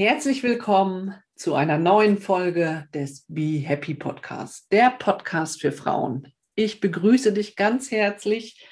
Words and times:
Herzlich 0.00 0.44
willkommen 0.44 1.12
zu 1.34 1.56
einer 1.56 1.76
neuen 1.76 2.18
Folge 2.18 2.86
des 2.94 3.24
Be 3.26 3.58
Happy 3.58 3.94
Podcast, 3.94 4.70
der 4.70 4.90
Podcast 4.90 5.60
für 5.60 5.72
Frauen. 5.72 6.32
Ich 6.54 6.78
begrüße 6.78 7.32
dich 7.32 7.56
ganz 7.56 7.90
herzlich 7.90 8.64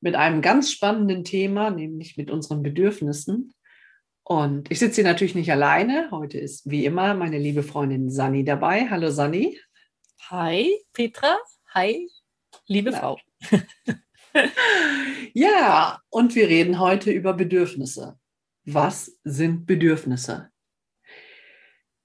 mit 0.00 0.16
einem 0.16 0.42
ganz 0.42 0.72
spannenden 0.72 1.22
Thema, 1.22 1.70
nämlich 1.70 2.16
mit 2.16 2.28
unseren 2.28 2.64
Bedürfnissen. 2.64 3.54
Und 4.24 4.68
ich 4.68 4.80
sitze 4.80 4.96
hier 5.02 5.04
natürlich 5.04 5.36
nicht 5.36 5.52
alleine. 5.52 6.08
Heute 6.10 6.38
ist 6.38 6.68
wie 6.68 6.84
immer 6.84 7.14
meine 7.14 7.38
liebe 7.38 7.62
Freundin 7.62 8.10
Sani 8.10 8.42
dabei. 8.42 8.90
Hallo 8.90 9.10
Sani. 9.10 9.56
Hi 10.28 10.76
Petra. 10.92 11.36
Hi, 11.72 12.10
liebe 12.66 12.90
ja. 12.90 12.98
Frau. 12.98 13.18
ja, 15.34 16.00
und 16.10 16.34
wir 16.34 16.48
reden 16.48 16.80
heute 16.80 17.12
über 17.12 17.32
Bedürfnisse. 17.32 18.18
Was 18.64 19.20
sind 19.22 19.66
Bedürfnisse? 19.66 20.50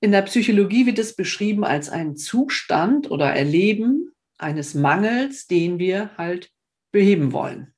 In 0.01 0.11
der 0.11 0.21
Psychologie 0.23 0.85
wird 0.85 0.99
es 0.99 1.15
beschrieben 1.15 1.65
als 1.65 1.89
ein 1.89 2.15
Zustand 2.15 3.11
oder 3.11 3.33
Erleben 3.33 4.13
eines 4.37 4.73
Mangels, 4.73 5.47
den 5.47 5.77
wir 5.77 6.17
halt 6.17 6.51
beheben 6.91 7.33
wollen. 7.33 7.73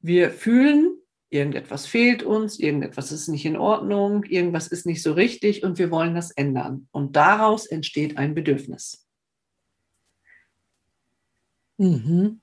Wir 0.00 0.30
fühlen, 0.30 0.98
irgendetwas 1.30 1.86
fehlt 1.86 2.22
uns, 2.22 2.60
irgendetwas 2.60 3.10
ist 3.10 3.26
nicht 3.28 3.44
in 3.44 3.56
Ordnung, 3.56 4.22
irgendwas 4.24 4.68
ist 4.68 4.86
nicht 4.86 5.02
so 5.02 5.12
richtig 5.12 5.64
und 5.64 5.78
wir 5.78 5.90
wollen 5.90 6.14
das 6.14 6.30
ändern. 6.30 6.88
Und 6.92 7.16
daraus 7.16 7.66
entsteht 7.66 8.16
ein 8.16 8.34
Bedürfnis. 8.34 9.08
Mhm. 11.78 12.40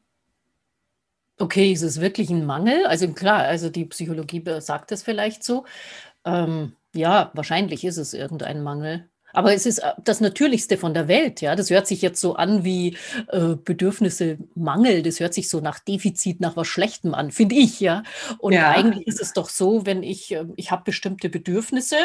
Okay, 1.38 1.72
ist 1.72 1.82
es 1.82 2.02
wirklich 2.02 2.30
ein 2.30 2.46
Mangel? 2.46 2.86
Also 2.86 3.08
klar, 3.14 3.44
also 3.44 3.70
die 3.70 3.86
Psychologie 3.86 4.44
sagt 4.60 4.92
es 4.92 5.02
vielleicht 5.02 5.44
so. 5.44 5.66
Ähm, 6.26 6.74
ja, 6.94 7.32
wahrscheinlich 7.34 7.84
ist 7.84 7.98
es 7.98 8.14
irgendein 8.14 8.64
Mangel. 8.64 9.10
Aber 9.34 9.54
es 9.54 9.66
ist 9.66 9.80
äh, 9.80 9.92
das 10.04 10.22
Natürlichste 10.22 10.78
von 10.78 10.94
der 10.94 11.08
Welt, 11.08 11.42
ja. 11.42 11.56
Das 11.56 11.70
hört 11.70 11.88
sich 11.88 12.02
jetzt 12.02 12.20
so 12.20 12.36
an 12.36 12.64
wie 12.64 12.98
äh, 13.30 13.56
Bedürfnisse 13.56 14.38
Mangel. 14.56 15.04
Das 15.04 15.20
hört 15.20 15.34
sich 15.34 15.50
so 15.50 15.60
nach 15.60 15.80
Defizit, 15.80 16.42
nach 16.42 16.56
was 16.56 16.68
Schlechtem 16.68 17.14
an, 17.14 17.32
finde 17.32 17.56
ich, 17.56 17.80
ja. 17.80 18.04
Und 18.40 18.54
ja. 18.54 18.72
eigentlich 18.72 19.08
ist 19.08 19.22
es 19.22 19.34
doch 19.34 19.50
so, 19.50 19.86
wenn 19.86 20.04
ich, 20.04 20.34
äh, 20.34 20.46
ich 20.56 20.72
habe 20.72 20.84
bestimmte 20.84 21.30
Bedürfnisse, 21.30 21.98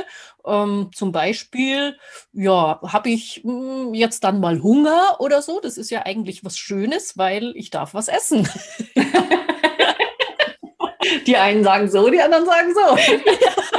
ähm, 0.44 0.90
zum 0.94 1.12
Beispiel, 1.12 1.96
ja, 2.32 2.80
habe 2.82 3.10
ich 3.10 3.42
mh, 3.44 3.52
hm, 3.52 3.94
jetzt 3.94 4.24
dann 4.24 4.40
mal 4.40 4.62
Hunger 4.62 5.16
oder 5.18 5.42
so. 5.42 5.60
Das 5.60 5.78
ist 5.78 5.90
ja 5.90 6.04
eigentlich 6.04 6.44
was 6.44 6.56
Schönes, 6.56 7.18
weil 7.18 7.52
ich 7.56 7.70
darf 7.70 7.94
was 7.94 8.08
essen. 8.08 8.48
die 11.26 11.36
einen 11.36 11.64
sagen 11.64 11.90
so, 11.90 12.08
die 12.08 12.20
anderen 12.20 12.46
sagen 12.46 12.74
so. 12.74 12.96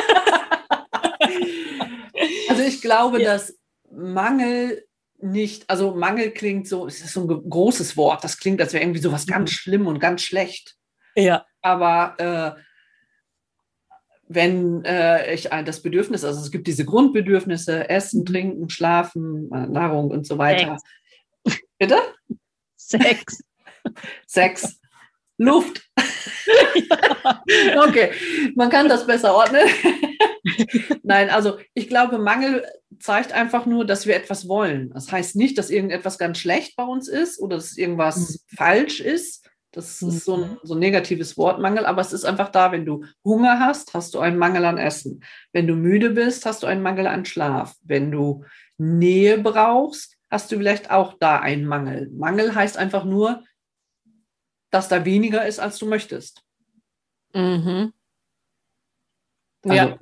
Also 2.50 2.64
ich 2.64 2.82
glaube, 2.82 3.22
ja. 3.22 3.34
dass 3.34 3.56
Mangel 3.92 4.84
nicht, 5.20 5.70
also 5.70 5.94
Mangel 5.94 6.32
klingt 6.32 6.68
so, 6.68 6.88
es 6.88 7.00
ist 7.02 7.14
so 7.14 7.22
ein 7.22 7.50
großes 7.50 7.98
Wort, 7.98 8.24
das 8.24 8.40
klingt, 8.40 8.62
als 8.62 8.74
wäre 8.74 8.84
irgendwie 8.84 9.02
so 9.02 9.12
was 9.12 9.28
ganz 9.28 9.52
mhm. 9.52 9.54
schlimm 9.54 9.88
und 9.88 10.00
ganz 10.00 10.24
schlecht. 10.24 10.76
Ja. 11.16 11.46
Aber 11.62 12.56
äh, 12.58 12.62
wenn 14.28 14.84
äh, 14.86 15.34
ich 15.34 15.50
das 15.66 15.82
Bedürfnis, 15.82 16.24
also 16.24 16.42
es 16.42 16.52
gibt 16.52 16.68
diese 16.68 16.86
Grundbedürfnisse, 16.86 17.90
Essen, 17.90 18.22
mhm. 18.22 18.26
Trinken, 18.26 18.70
Schlafen, 18.70 19.50
äh, 19.52 19.68
Nahrung 19.68 20.12
und 20.12 20.28
so 20.28 20.38
weiter. 20.38 20.78
Sex. 21.46 21.62
Bitte? 21.78 21.98
Sex. 22.76 23.44
Sex. 24.28 24.80
Luft. 25.38 25.88
Ja. 25.96 27.88
Okay, 27.88 28.12
man 28.56 28.70
kann 28.70 28.88
das 28.88 29.06
besser 29.06 29.36
ordnen. 29.36 29.68
Nein, 31.04 31.30
also 31.30 31.58
ich 31.74 31.88
glaube, 31.88 32.18
Mangel 32.18 32.66
zeigt 33.00 33.32
einfach 33.32 33.66
nur, 33.66 33.86
dass 33.86 34.06
wir 34.08 34.16
etwas 34.16 34.48
wollen. 34.48 34.92
Das 34.92 35.12
heißt 35.12 35.36
nicht, 35.36 35.58
dass 35.58 35.70
irgendetwas 35.70 36.18
ganz 36.18 36.40
schlecht 36.40 36.76
bei 36.76 36.84
uns 36.84 37.08
ist 37.08 37.40
oder 37.40 37.58
dass 37.58 37.78
irgendwas 37.78 38.18
mhm. 38.18 38.56
falsch 38.56 39.00
ist. 39.00 39.50
Das 39.72 40.02
ist 40.02 40.26
so 40.26 40.36
ein, 40.36 40.42
mhm. 40.42 40.58
so 40.64 40.74
ein 40.74 40.80
negatives 40.80 41.38
Wort, 41.38 41.60
Mangel, 41.60 41.86
aber 41.86 42.02
es 42.02 42.14
ist 42.14 42.26
einfach 42.26 42.50
da, 42.50 42.72
wenn 42.72 42.86
du 42.86 43.06
Hunger 43.24 43.60
hast, 43.60 43.94
hast 43.94 44.14
du 44.16 44.20
einen 44.20 44.38
Mangel 44.38 44.66
an 44.66 44.78
Essen. 44.78 45.24
Wenn 45.52 45.68
du 45.68 45.76
müde 45.76 46.12
bist, 46.12 46.46
hast 46.46 46.64
du 46.64 46.68
einen 46.68 46.82
Mangel 46.82 47.06
an 47.06 47.26
Schlaf. 47.26 47.76
Wenn 47.84 48.12
du 48.12 48.44
Nähe 48.78 49.38
brauchst, 49.38 50.18
hast 50.30 50.52
du 50.52 50.58
vielleicht 50.58 50.90
auch 50.90 51.14
da 51.20 51.40
einen 51.40 51.66
Mangel. 51.66 52.10
Mangel 52.12 52.56
heißt 52.56 52.78
einfach 52.78 53.04
nur, 53.04 53.44
dass 54.72 54.88
da 54.88 55.06
weniger 55.06 55.46
ist, 55.46 55.60
als 55.60 55.78
du 55.78 55.86
möchtest. 55.86 56.44
Mhm. 57.34 57.94
Also, 59.64 59.76
ja. 59.76 60.00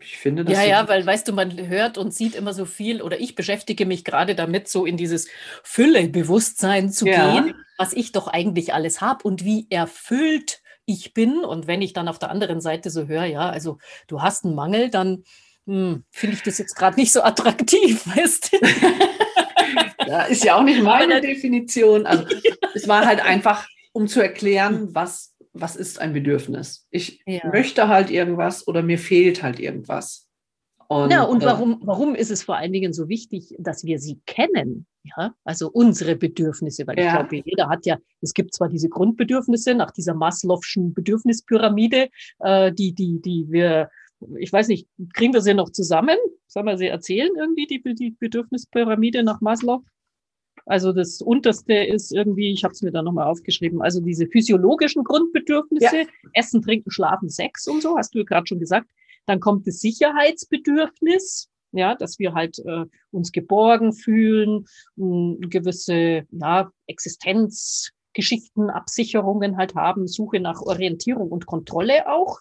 Ich 0.00 0.18
finde 0.18 0.44
das. 0.44 0.54
Ja, 0.54 0.62
so 0.62 0.68
ja, 0.68 0.88
weil 0.88 1.06
weißt 1.06 1.28
du, 1.28 1.32
man 1.32 1.68
hört 1.68 1.98
und 1.98 2.12
sieht 2.12 2.34
immer 2.34 2.52
so 2.52 2.64
viel, 2.64 3.00
oder 3.02 3.20
ich 3.20 3.34
beschäftige 3.34 3.86
mich 3.86 4.04
gerade 4.04 4.34
damit, 4.34 4.68
so 4.68 4.86
in 4.86 4.96
dieses 4.96 5.28
Fülle-Bewusstsein 5.62 6.90
zu 6.90 7.06
ja. 7.06 7.32
gehen, 7.32 7.54
was 7.76 7.92
ich 7.92 8.12
doch 8.12 8.26
eigentlich 8.26 8.74
alles 8.74 9.00
habe 9.00 9.22
und 9.24 9.44
wie 9.44 9.66
erfüllt 9.70 10.60
ich 10.84 11.14
bin. 11.14 11.44
Und 11.44 11.66
wenn 11.66 11.82
ich 11.82 11.92
dann 11.92 12.08
auf 12.08 12.18
der 12.18 12.30
anderen 12.30 12.60
Seite 12.60 12.90
so 12.90 13.06
höre, 13.06 13.26
ja, 13.26 13.50
also 13.50 13.78
du 14.08 14.22
hast 14.22 14.44
einen 14.44 14.54
Mangel, 14.54 14.90
dann 14.90 15.24
hm, 15.66 16.04
finde 16.10 16.36
ich 16.36 16.42
das 16.42 16.58
jetzt 16.58 16.74
gerade 16.74 16.98
nicht 16.98 17.12
so 17.12 17.22
attraktiv, 17.22 18.04
weißt 18.16 18.52
du? 18.52 18.56
ja, 20.08 20.22
ist 20.22 20.44
ja 20.44 20.56
auch 20.56 20.62
nicht 20.62 20.82
meine 20.82 21.20
Definition. 21.20 22.06
Also 22.06 22.24
es 22.74 22.88
war 22.88 23.06
halt 23.06 23.20
einfach, 23.20 23.68
um 23.92 24.08
zu 24.08 24.20
erklären, 24.20 24.94
was 24.94 25.34
was 25.60 25.76
ist 25.76 26.00
ein 26.00 26.12
Bedürfnis? 26.12 26.86
Ich 26.90 27.22
ja. 27.26 27.46
möchte 27.50 27.88
halt 27.88 28.10
irgendwas 28.10 28.66
oder 28.66 28.82
mir 28.82 28.98
fehlt 28.98 29.42
halt 29.42 29.60
irgendwas. 29.60 30.28
Und, 30.88 31.10
ja, 31.10 31.22
und 31.22 31.42
äh, 31.42 31.46
warum, 31.46 31.80
warum 31.82 32.14
ist 32.14 32.30
es 32.30 32.42
vor 32.42 32.56
allen 32.56 32.72
Dingen 32.72 32.94
so 32.94 33.08
wichtig, 33.08 33.54
dass 33.58 33.84
wir 33.84 33.98
sie 33.98 34.20
kennen? 34.24 34.86
Ja, 35.04 35.34
also 35.44 35.70
unsere 35.70 36.16
Bedürfnisse, 36.16 36.86
weil 36.86 36.98
ja. 36.98 37.06
ich 37.06 37.12
glaube, 37.12 37.42
jeder 37.44 37.68
hat 37.68 37.84
ja, 37.84 37.98
es 38.20 38.32
gibt 38.32 38.54
zwar 38.54 38.68
diese 38.68 38.88
Grundbedürfnisse 38.88 39.74
nach 39.74 39.90
dieser 39.90 40.14
Maslow'schen 40.14 40.94
Bedürfnispyramide, 40.94 42.08
äh, 42.40 42.72
die, 42.72 42.94
die, 42.94 43.20
die 43.20 43.46
wir, 43.50 43.90
ich 44.38 44.52
weiß 44.52 44.68
nicht, 44.68 44.88
kriegen 45.12 45.34
wir 45.34 45.42
sie 45.42 45.54
noch 45.54 45.70
zusammen? 45.70 46.16
Sollen 46.46 46.66
wir 46.66 46.78
sie 46.78 46.86
erzählen 46.86 47.30
irgendwie, 47.36 47.66
die, 47.66 47.82
die 47.94 48.16
Bedürfnispyramide 48.18 49.22
nach 49.22 49.42
Maslow? 49.42 49.84
Also 50.68 50.92
das 50.92 51.22
unterste 51.22 51.72
ist 51.72 52.12
irgendwie, 52.12 52.52
ich 52.52 52.62
habe 52.62 52.72
es 52.72 52.82
mir 52.82 52.92
da 52.92 53.00
nochmal 53.02 53.26
aufgeschrieben, 53.26 53.80
also 53.80 54.00
diese 54.00 54.26
physiologischen 54.26 55.02
Grundbedürfnisse, 55.02 56.00
ja. 56.00 56.06
Essen, 56.34 56.60
Trinken, 56.60 56.90
Schlafen, 56.90 57.30
Sex 57.30 57.66
und 57.66 57.82
so, 57.82 57.96
hast 57.96 58.14
du 58.14 58.22
gerade 58.24 58.46
schon 58.46 58.60
gesagt. 58.60 58.90
Dann 59.24 59.40
kommt 59.40 59.66
das 59.66 59.80
Sicherheitsbedürfnis, 59.80 61.48
ja, 61.72 61.94
dass 61.94 62.18
wir 62.18 62.34
halt 62.34 62.58
äh, 62.58 62.84
uns 63.10 63.32
geborgen 63.32 63.94
fühlen, 63.94 64.66
gewisse 64.96 66.26
ja, 66.30 66.70
Existenzgeschichten, 66.86 68.68
Absicherungen 68.68 69.56
halt 69.56 69.74
haben, 69.74 70.06
Suche 70.06 70.38
nach 70.38 70.60
Orientierung 70.60 71.30
und 71.30 71.46
Kontrolle 71.46 72.10
auch. 72.12 72.40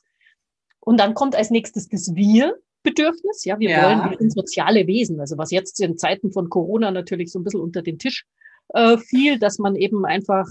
Und 0.82 1.00
dann 1.00 1.14
kommt 1.14 1.36
als 1.36 1.50
nächstes 1.50 1.88
das 1.88 2.14
Wir, 2.14 2.58
Bedürfnis. 2.88 3.44
Ja, 3.44 3.60
wir 3.60 3.70
ja. 3.70 3.84
wollen, 3.84 4.12
wir 4.12 4.18
sind 4.18 4.34
soziale 4.34 4.88
Wesen. 4.88 5.20
Also 5.20 5.38
was 5.38 5.52
jetzt 5.52 5.80
in 5.82 5.98
Zeiten 5.98 6.32
von 6.32 6.50
Corona 6.50 6.92
natürlich 6.92 7.32
so 7.32 7.40
ein 7.40 7.44
bisschen 7.44 7.62
unter 7.62 7.82
den 7.82 8.00
Tisch 8.00 8.26
äh, 8.70 8.98
fiel, 8.98 9.40
dass 9.40 9.60
man 9.60 9.76
eben 9.76 10.06
einfach, 10.06 10.48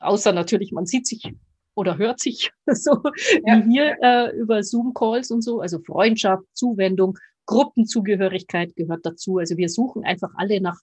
außer 0.00 0.32
natürlich, 0.32 0.72
man 0.72 0.86
sieht 0.86 1.06
sich 1.06 1.32
oder 1.74 1.96
hört 1.96 2.20
sich 2.20 2.50
so 2.66 3.02
ja. 3.46 3.64
wie 3.64 3.72
hier 3.72 3.96
äh, 4.02 4.36
über 4.36 4.62
Zoom-Calls 4.62 5.30
und 5.30 5.42
so, 5.42 5.60
also 5.60 5.78
Freundschaft, 5.80 6.44
Zuwendung, 6.52 7.18
Gruppenzugehörigkeit 7.46 8.76
gehört 8.76 9.06
dazu. 9.06 9.38
Also 9.38 9.56
wir 9.56 9.68
suchen 9.68 10.04
einfach 10.04 10.30
alle 10.36 10.60
nach 10.60 10.78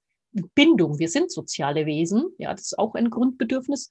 Bindung. 0.55 0.99
Wir 0.99 1.09
sind 1.09 1.31
soziale 1.31 1.85
Wesen. 1.85 2.25
Ja, 2.37 2.51
das 2.51 2.63
ist 2.63 2.79
auch 2.79 2.95
ein 2.95 3.09
Grundbedürfnis. 3.09 3.89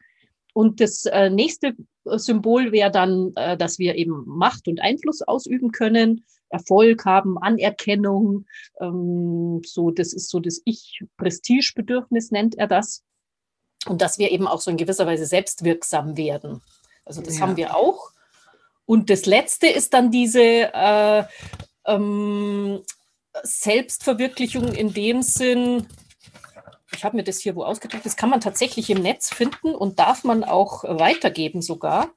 Und 0.53 0.81
das 0.81 1.05
äh, 1.07 1.31
nächste 1.31 1.75
Symbol 2.05 2.73
wäre 2.73 2.91
dann, 2.91 3.33
äh, 3.37 3.57
dass 3.57 3.79
wir 3.79 3.95
eben 3.95 4.25
Macht 4.27 4.69
und 4.69 4.81
Einfluss 4.81 5.23
ausüben 5.23 5.71
können, 5.71 6.25
Erfolg 6.49 7.05
haben, 7.05 7.39
Anerkennung. 7.39 8.47
Ähm, 8.81 9.63
so, 9.65 9.91
das 9.91 10.13
ist 10.13 10.31
so 10.31 10.41
das 10.41 10.61
Ich-Prestigebedürfnis, 10.65 12.31
nennt 12.31 12.57
er 12.57 12.67
das. 12.67 13.05
Und 13.87 14.03
dass 14.03 14.19
wir 14.19 14.31
eben 14.31 14.47
auch 14.47 14.61
so 14.61 14.71
in 14.71 14.77
gewisser 14.77 15.07
Weise 15.07 15.27
selbstwirksam 15.27 16.17
werden. 16.17 16.63
Also 17.05 17.23
das 17.23 17.37
ja. 17.37 17.43
haben 17.43 17.57
wir 17.57 17.77
auch. 17.77 18.11
Und 18.85 19.11
das 19.11 19.27
letzte 19.27 19.67
ist 19.67 19.95
dann 19.95 20.11
diese, 20.11 20.41
äh, 20.43 21.25
ähm, 21.87 22.83
Selbstverwirklichung 23.43 24.73
in 24.73 24.93
dem 24.93 25.23
Sinn, 25.23 25.87
ich 26.95 27.05
habe 27.05 27.17
mir 27.17 27.25
das 27.25 27.41
hier 27.41 27.57
wo 27.57 27.65
ausgedrückt, 27.65 28.07
das 28.07 28.17
kann 28.17 28.31
man 28.31 28.41
tatsächlich 28.41 28.89
im 28.91 29.03
Netz 29.03 29.33
finden 29.33 29.75
und 29.75 29.99
darf 29.99 30.25
man 30.25 30.45
auch 30.45 30.85
weitergeben 30.85 31.63
sogar. 31.63 32.11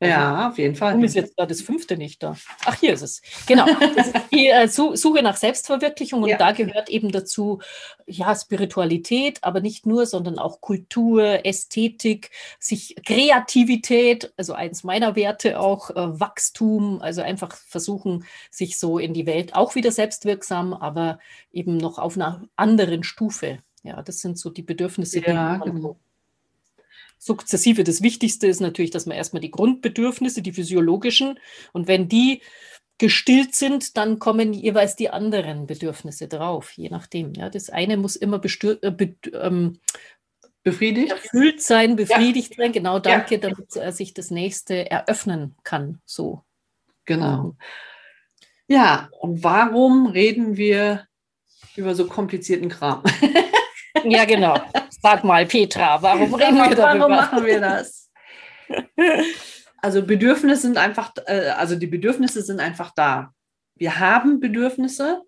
Ja, 0.00 0.50
auf 0.50 0.58
jeden 0.58 0.74
Fall. 0.74 0.90
Warum 0.90 1.04
ist 1.04 1.14
jetzt 1.14 1.38
da 1.38 1.46
das 1.46 1.62
fünfte 1.62 1.96
nicht 1.96 2.22
da? 2.22 2.36
Ach, 2.66 2.74
hier 2.78 2.92
ist 2.92 3.00
es. 3.00 3.22
Genau. 3.46 3.64
Das 3.96 4.08
ist 4.08 4.16
die 4.30 4.48
äh, 4.48 4.68
Suche 4.68 5.22
nach 5.22 5.36
Selbstverwirklichung 5.36 6.22
und 6.22 6.28
ja. 6.28 6.36
da 6.36 6.52
gehört 6.52 6.90
eben 6.90 7.10
dazu, 7.12 7.60
ja, 8.06 8.34
Spiritualität, 8.34 9.38
aber 9.42 9.60
nicht 9.60 9.86
nur, 9.86 10.04
sondern 10.04 10.38
auch 10.38 10.60
Kultur, 10.60 11.46
Ästhetik, 11.46 12.30
sich 12.58 12.96
Kreativität, 13.06 14.34
also 14.36 14.52
eins 14.52 14.84
meiner 14.84 15.16
Werte 15.16 15.58
auch, 15.60 15.88
äh, 15.90 16.20
Wachstum, 16.20 17.00
also 17.00 17.22
einfach 17.22 17.56
versuchen, 17.56 18.26
sich 18.50 18.78
so 18.78 18.98
in 18.98 19.14
die 19.14 19.24
Welt 19.26 19.54
auch 19.54 19.76
wieder 19.76 19.92
selbstwirksam, 19.92 20.74
aber 20.74 21.18
eben 21.52 21.78
noch 21.78 21.98
auf 21.98 22.16
einer 22.16 22.42
anderen 22.56 23.02
Stufe. 23.02 23.60
Ja, 23.82 24.02
das 24.02 24.20
sind 24.20 24.38
so 24.38 24.50
die 24.50 24.62
Bedürfnisse, 24.62 25.22
die 25.22 25.30
ja, 25.30 25.56
man 25.56 25.60
genau 25.60 25.96
sukzessive. 27.18 27.84
Das 27.84 28.02
Wichtigste 28.02 28.46
ist 28.46 28.60
natürlich, 28.60 28.90
dass 28.90 29.06
man 29.06 29.16
erstmal 29.16 29.40
die 29.40 29.50
Grundbedürfnisse, 29.50 30.42
die 30.42 30.52
physiologischen, 30.52 31.38
und 31.72 31.88
wenn 31.88 32.08
die 32.08 32.42
gestillt 32.98 33.54
sind, 33.54 33.96
dann 33.96 34.18
kommen 34.18 34.52
jeweils 34.52 34.96
die 34.96 35.10
anderen 35.10 35.66
Bedürfnisse 35.66 36.28
drauf, 36.28 36.72
je 36.72 36.88
nachdem. 36.88 37.34
Ja, 37.34 37.50
das 37.50 37.68
eine 37.68 37.96
muss 37.96 38.16
immer 38.16 38.40
äh, 38.42 38.90
be 38.90 39.16
ähm, 39.34 39.80
befriedigt 40.62 41.12
erfüllt 41.12 41.62
sein, 41.62 41.96
befriedigt 41.96 42.56
ja. 42.56 42.64
sein. 42.64 42.72
Genau, 42.72 42.98
danke, 42.98 43.34
ja. 43.34 43.40
damit 43.40 43.76
er 43.76 43.92
sich 43.92 44.14
das 44.14 44.30
nächste 44.30 44.90
eröffnen 44.90 45.54
kann. 45.62 46.00
So. 46.06 46.42
Genau. 47.04 47.54
Ja, 48.66 49.10
und 49.20 49.44
warum 49.44 50.06
reden 50.06 50.56
wir 50.56 51.06
über 51.76 51.94
so 51.94 52.06
komplizierten 52.06 52.68
Kram? 52.68 53.02
ja, 54.04 54.24
genau. 54.24 54.58
Sag 55.06 55.22
mal, 55.22 55.46
Petra, 55.46 56.02
warum 56.02 56.34
reden 56.34 56.56
wir 56.56 56.74
darüber? 56.74 56.98
Warum 56.98 57.12
machen 57.12 57.46
wir 57.46 57.60
das? 57.60 58.10
Also 59.82 60.04
Bedürfnisse 60.04 60.62
sind 60.62 60.78
einfach, 60.78 61.12
äh, 61.26 61.50
also 61.50 61.76
die 61.76 61.86
Bedürfnisse 61.86 62.42
sind 62.42 62.58
einfach 62.58 62.92
da. 62.96 63.32
Wir 63.76 64.00
haben 64.00 64.40
Bedürfnisse. 64.40 65.22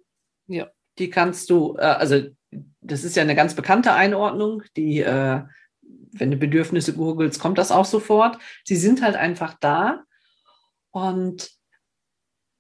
Ja. 0.48 0.68
Die 0.98 1.10
kannst 1.10 1.48
du, 1.50 1.76
äh, 1.78 1.82
also 1.82 2.26
das 2.80 3.04
ist 3.04 3.14
ja 3.14 3.22
eine 3.22 3.36
ganz 3.36 3.54
bekannte 3.54 3.92
Einordnung, 3.92 4.64
die, 4.76 4.98
äh, 5.00 5.42
wenn 5.82 6.30
du 6.32 6.38
Bedürfnisse 6.38 6.94
googelst, 6.94 7.38
kommt 7.38 7.58
das 7.58 7.70
auch 7.70 7.84
sofort. 7.84 8.38
Sie 8.64 8.74
sind 8.74 9.00
halt 9.00 9.14
einfach 9.14 9.54
da. 9.60 10.02
Und 10.90 11.50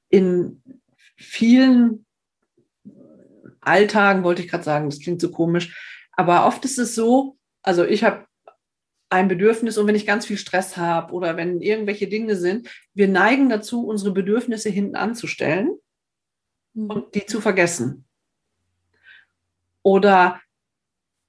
in 0.08 0.62
vielen 1.16 2.06
Alltagen, 3.60 4.22
wollte 4.22 4.42
ich 4.42 4.48
gerade 4.48 4.62
sagen, 4.62 4.88
das 4.88 5.00
klingt 5.00 5.20
so 5.20 5.32
komisch, 5.32 5.97
aber 6.18 6.46
oft 6.46 6.64
ist 6.64 6.78
es 6.78 6.96
so, 6.96 7.36
also 7.62 7.84
ich 7.84 8.02
habe 8.02 8.26
ein 9.08 9.28
Bedürfnis 9.28 9.78
und 9.78 9.86
wenn 9.86 9.94
ich 9.94 10.04
ganz 10.04 10.26
viel 10.26 10.36
Stress 10.36 10.76
habe 10.76 11.12
oder 11.12 11.36
wenn 11.36 11.60
irgendwelche 11.60 12.08
Dinge 12.08 12.34
sind, 12.34 12.68
wir 12.92 13.06
neigen 13.06 13.48
dazu, 13.48 13.86
unsere 13.86 14.10
Bedürfnisse 14.10 14.68
hinten 14.68 14.96
anzustellen 14.96 15.78
mhm. 16.74 16.90
und 16.90 17.14
die 17.14 17.24
zu 17.24 17.40
vergessen. 17.40 18.04
Oder 19.82 20.40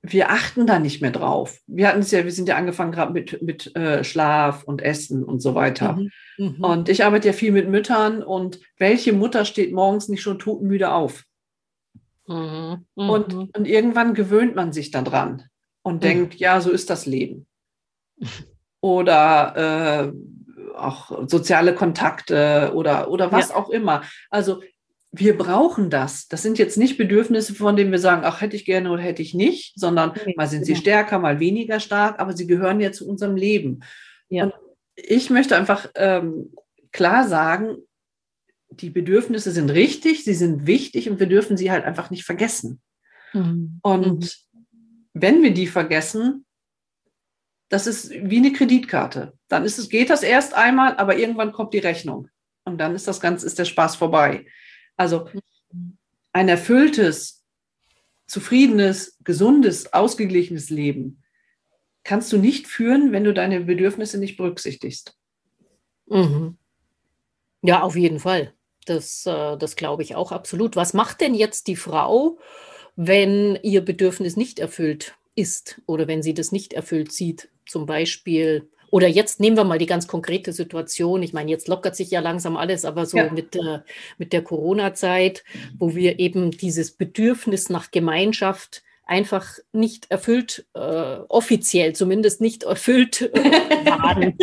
wir 0.01 0.31
achten 0.31 0.65
da 0.65 0.79
nicht 0.79 1.03
mehr 1.03 1.11
drauf. 1.11 1.59
Wir 1.67 1.87
hatten 1.87 1.99
es 1.99 2.09
ja, 2.09 2.23
wir 2.23 2.31
sind 2.31 2.49
ja 2.49 2.55
angefangen 2.55 2.91
gerade 2.91 3.13
mit, 3.13 3.43
mit 3.43 3.75
äh, 3.75 4.03
Schlaf 4.03 4.63
und 4.63 4.81
Essen 4.81 5.23
und 5.23 5.39
so 5.39 5.53
weiter. 5.53 5.93
Mhm. 5.93 6.11
Mhm. 6.39 6.63
Und 6.63 6.89
ich 6.89 7.05
arbeite 7.05 7.27
ja 7.27 7.33
viel 7.33 7.51
mit 7.51 7.69
Müttern 7.69 8.23
und 8.23 8.59
welche 8.79 9.13
Mutter 9.13 9.45
steht 9.45 9.71
morgens 9.71 10.09
nicht 10.09 10.23
schon 10.23 10.39
totenmüde 10.39 10.91
auf? 10.91 11.25
Mhm. 12.29 12.85
Und, 12.93 13.33
mhm. 13.33 13.49
und 13.55 13.65
irgendwann 13.65 14.13
gewöhnt 14.13 14.55
man 14.55 14.71
sich 14.71 14.91
dann 14.91 15.05
dran 15.05 15.43
und 15.81 15.95
mhm. 15.95 15.99
denkt, 15.99 16.35
ja, 16.35 16.61
so 16.61 16.71
ist 16.71 16.89
das 16.89 17.05
Leben. 17.05 17.47
Oder 18.81 20.13
äh, 20.13 20.13
auch 20.77 21.27
soziale 21.27 21.75
Kontakte 21.75 22.71
oder, 22.73 23.09
oder 23.09 23.29
was 23.33 23.49
ja. 23.49 23.55
auch 23.55 23.69
immer. 23.69 24.03
Also 24.29 24.61
wir 25.11 25.37
brauchen 25.37 25.89
das. 25.89 26.29
Das 26.29 26.43
sind 26.43 26.57
jetzt 26.57 26.77
nicht 26.77 26.97
Bedürfnisse, 26.97 27.55
von 27.55 27.75
denen 27.75 27.91
wir 27.91 27.99
sagen, 27.99 28.21
ach, 28.23 28.39
hätte 28.39 28.55
ich 28.55 28.63
gerne 28.63 28.89
oder 28.91 29.01
hätte 29.01 29.21
ich 29.21 29.33
nicht, 29.33 29.77
sondern 29.77 30.13
nee, 30.25 30.33
mal 30.37 30.47
sind 30.47 30.63
genau. 30.63 30.75
sie 30.75 30.81
stärker, 30.81 31.19
mal 31.19 31.41
weniger 31.41 31.81
stark, 31.81 32.19
aber 32.19 32.31
sie 32.37 32.47
gehören 32.47 32.79
ja 32.79 32.93
zu 32.93 33.05
unserem 33.05 33.35
Leben. 33.35 33.81
Ja. 34.29 34.45
Und 34.45 34.53
ich 34.95 35.29
möchte 35.29 35.57
einfach 35.57 35.89
ähm, 35.95 36.53
klar 36.93 37.27
sagen, 37.27 37.79
die 38.71 38.89
Bedürfnisse 38.89 39.51
sind 39.51 39.69
richtig, 39.69 40.23
sie 40.23 40.33
sind 40.33 40.67
wichtig 40.67 41.09
und 41.09 41.19
wir 41.19 41.27
dürfen 41.27 41.57
sie 41.57 41.71
halt 41.71 41.85
einfach 41.85 42.09
nicht 42.09 42.23
vergessen. 42.23 42.81
Mhm. 43.33 43.79
Und 43.81 44.39
mhm. 44.51 44.65
wenn 45.13 45.43
wir 45.43 45.53
die 45.53 45.67
vergessen, 45.67 46.45
das 47.69 47.87
ist 47.87 48.11
wie 48.11 48.37
eine 48.37 48.51
Kreditkarte. 48.51 49.33
Dann 49.47 49.63
ist 49.63 49.77
es, 49.77 49.89
geht 49.89 50.09
das 50.09 50.23
erst 50.23 50.53
einmal, 50.53 50.97
aber 50.97 51.17
irgendwann 51.17 51.51
kommt 51.51 51.73
die 51.73 51.79
Rechnung. 51.79 52.27
Und 52.63 52.79
dann 52.79 52.95
ist 52.95 53.07
das 53.07 53.19
Ganze, 53.19 53.45
ist 53.45 53.59
der 53.59 53.65
Spaß 53.65 53.95
vorbei. 53.95 54.45
Also 54.95 55.29
ein 56.33 56.49
erfülltes, 56.49 57.45
zufriedenes, 58.27 59.17
gesundes, 59.23 59.93
ausgeglichenes 59.93 60.69
Leben 60.69 61.23
kannst 62.03 62.31
du 62.33 62.37
nicht 62.37 62.67
führen, 62.67 63.11
wenn 63.11 63.23
du 63.23 63.33
deine 63.33 63.61
Bedürfnisse 63.61 64.17
nicht 64.17 64.37
berücksichtigst. 64.37 65.15
Mhm. 66.07 66.57
Ja, 67.61 67.81
auf 67.81 67.95
jeden 67.95 68.19
Fall. 68.19 68.53
Das, 68.85 69.25
äh, 69.25 69.57
das 69.57 69.75
glaube 69.75 70.03
ich 70.03 70.15
auch 70.15 70.31
absolut. 70.31 70.75
Was 70.75 70.93
macht 70.93 71.21
denn 71.21 71.35
jetzt 71.35 71.67
die 71.67 71.75
Frau, 71.75 72.37
wenn 72.95 73.57
ihr 73.61 73.81
Bedürfnis 73.81 74.35
nicht 74.35 74.59
erfüllt 74.59 75.15
ist 75.35 75.81
oder 75.85 76.07
wenn 76.07 76.23
sie 76.23 76.33
das 76.33 76.51
nicht 76.51 76.73
erfüllt 76.73 77.11
sieht? 77.11 77.49
Zum 77.65 77.85
Beispiel, 77.85 78.67
oder 78.91 79.07
jetzt 79.07 79.39
nehmen 79.39 79.57
wir 79.57 79.63
mal 79.63 79.77
die 79.77 79.85
ganz 79.85 80.07
konkrete 80.07 80.53
Situation. 80.53 81.21
Ich 81.21 81.33
meine, 81.33 81.51
jetzt 81.51 81.67
lockert 81.67 81.95
sich 81.95 82.09
ja 82.09 82.19
langsam 82.19 82.57
alles, 82.57 82.85
aber 82.85 83.05
so 83.05 83.17
ja. 83.17 83.31
mit, 83.31 83.55
äh, 83.55 83.79
mit 84.17 84.33
der 84.33 84.43
Corona-Zeit, 84.43 85.43
wo 85.77 85.95
wir 85.95 86.19
eben 86.19 86.51
dieses 86.51 86.91
Bedürfnis 86.91 87.69
nach 87.69 87.91
Gemeinschaft 87.91 88.83
einfach 89.05 89.57
nicht 89.73 90.09
erfüllt, 90.09 90.65
äh, 90.75 90.79
offiziell 90.79 91.93
zumindest 91.93 92.41
nicht 92.41 92.63
erfüllt 92.63 93.21
äh, 93.21 93.29
waren. 93.85 94.37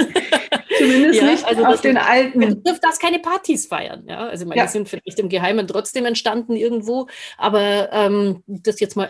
Zumindest 0.78 1.20
ja, 1.20 1.26
nicht 1.26 1.44
also 1.44 1.64
auf 1.64 1.80
den 1.80 1.96
alten. 1.96 2.40
Du 2.40 2.78
darfst 2.80 3.00
keine 3.00 3.18
Partys 3.18 3.66
feiern. 3.66 4.04
Ja? 4.08 4.28
Also, 4.28 4.46
meine, 4.46 4.58
ja. 4.58 4.66
die 4.66 4.72
sind 4.72 4.88
vielleicht 4.88 5.18
im 5.18 5.28
Geheimen 5.28 5.66
trotzdem 5.66 6.06
entstanden 6.06 6.56
irgendwo, 6.56 7.08
aber 7.38 7.92
ähm, 7.92 8.42
das 8.46 8.80
jetzt 8.80 8.96
mal 8.96 9.08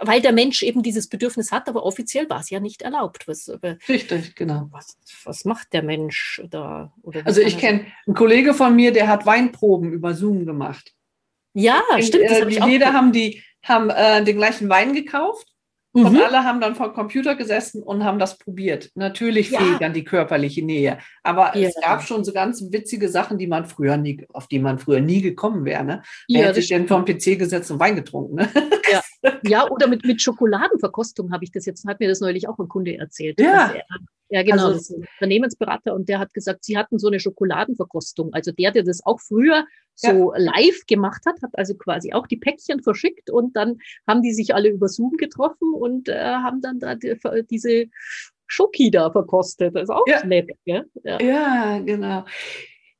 weil 0.00 0.20
der 0.20 0.32
Mensch 0.32 0.62
eben 0.62 0.82
dieses 0.82 1.08
Bedürfnis 1.08 1.52
hat, 1.52 1.68
aber 1.68 1.84
offiziell 1.84 2.28
war 2.28 2.40
es 2.40 2.50
ja 2.50 2.60
nicht 2.60 2.82
erlaubt. 2.82 3.28
Was, 3.28 3.50
Richtig, 3.88 4.34
genau. 4.34 4.68
Was, 4.70 4.96
was 5.24 5.44
macht 5.44 5.72
der 5.72 5.82
Mensch 5.82 6.42
da? 6.50 6.92
also 7.24 7.40
ich 7.40 7.58
kenne 7.58 7.86
einen 8.06 8.16
Kollege 8.16 8.54
von 8.54 8.74
mir, 8.74 8.92
der 8.92 9.08
hat 9.08 9.26
Weinproben 9.26 9.92
über 9.92 10.14
Zoom 10.14 10.44
gemacht. 10.44 10.92
Ja, 11.54 11.82
stimmt. 12.00 12.30
Das 12.30 12.38
äh, 12.40 12.66
jeder 12.68 12.92
haben 12.92 13.12
die 13.12 13.42
haben 13.62 13.90
äh, 13.90 14.22
den 14.22 14.36
gleichen 14.36 14.68
Wein 14.68 14.92
gekauft 14.92 15.48
Mhm. 15.96 16.06
Und 16.06 16.22
alle 16.22 16.44
haben 16.44 16.60
dann 16.60 16.74
vor 16.74 16.88
dem 16.88 16.94
Computer 16.94 17.36
gesessen 17.36 17.82
und 17.82 18.04
haben 18.04 18.18
das 18.18 18.36
probiert. 18.36 18.90
Natürlich 18.96 19.50
ja. 19.50 19.58
fehlt 19.58 19.80
dann 19.80 19.94
die 19.94 20.04
körperliche 20.04 20.62
Nähe. 20.62 20.98
Aber 21.22 21.56
ja. 21.56 21.68
es 21.68 21.74
gab 21.80 22.02
schon 22.02 22.22
so 22.22 22.34
ganz 22.34 22.62
witzige 22.70 23.08
Sachen, 23.08 23.38
die 23.38 23.46
man 23.46 23.64
früher 23.64 23.96
nie, 23.96 24.26
auf 24.34 24.46
die 24.46 24.58
man 24.58 24.78
früher 24.78 25.00
nie 25.00 25.22
gekommen 25.22 25.64
wäre. 25.64 25.84
Ne? 25.84 26.02
Wer 26.28 26.40
ja, 26.40 26.46
hätte 26.48 26.60
sich 26.60 26.68
denn 26.68 26.86
vom 26.86 27.06
PC 27.06 27.38
gesetzt 27.38 27.70
und 27.70 27.80
Wein 27.80 27.96
getrunken? 27.96 28.36
Ne? 28.36 28.48
Ja. 28.88 29.00
Ja, 29.44 29.68
oder 29.70 29.86
mit, 29.88 30.04
mit 30.04 30.22
Schokoladenverkostung 30.22 31.32
habe 31.32 31.44
ich 31.44 31.52
das 31.52 31.66
jetzt, 31.66 31.86
hat 31.86 32.00
mir 32.00 32.08
das 32.08 32.20
neulich 32.20 32.48
auch 32.48 32.58
ein 32.58 32.68
Kunde 32.68 32.96
erzählt. 32.96 33.40
Ja. 33.40 33.72
Er, 33.72 33.84
ja, 34.28 34.42
genau, 34.42 34.66
also, 34.66 34.72
das 34.72 34.90
ist 34.90 34.96
ein 34.96 35.06
Unternehmensberater 35.18 35.94
und 35.94 36.08
der 36.08 36.18
hat 36.18 36.34
gesagt, 36.34 36.64
sie 36.64 36.76
hatten 36.76 36.98
so 36.98 37.06
eine 37.06 37.20
Schokoladenverkostung. 37.20 38.32
Also 38.32 38.50
der, 38.50 38.72
der 38.72 38.82
das 38.82 39.04
auch 39.04 39.20
früher 39.20 39.66
so 39.94 40.34
ja. 40.34 40.40
live 40.40 40.84
gemacht 40.86 41.22
hat, 41.26 41.40
hat 41.42 41.52
also 41.54 41.74
quasi 41.74 42.12
auch 42.12 42.26
die 42.26 42.36
Päckchen 42.36 42.82
verschickt 42.82 43.30
und 43.30 43.54
dann 43.56 43.78
haben 44.06 44.22
die 44.22 44.32
sich 44.32 44.54
alle 44.54 44.68
über 44.68 44.88
Zoom 44.88 45.12
getroffen 45.16 45.72
und 45.74 46.08
äh, 46.08 46.18
haben 46.18 46.60
dann 46.60 46.80
da 46.80 46.96
die, 46.96 47.16
diese 47.48 47.86
Schoki 48.46 48.90
da 48.90 49.10
verkostet. 49.10 49.76
Das 49.76 49.84
ist 49.84 49.90
auch 49.90 50.06
ja. 50.06 50.24
nett, 50.26 50.50
gell? 50.64 50.86
Ja. 51.04 51.20
ja, 51.20 51.78
genau. 51.78 52.24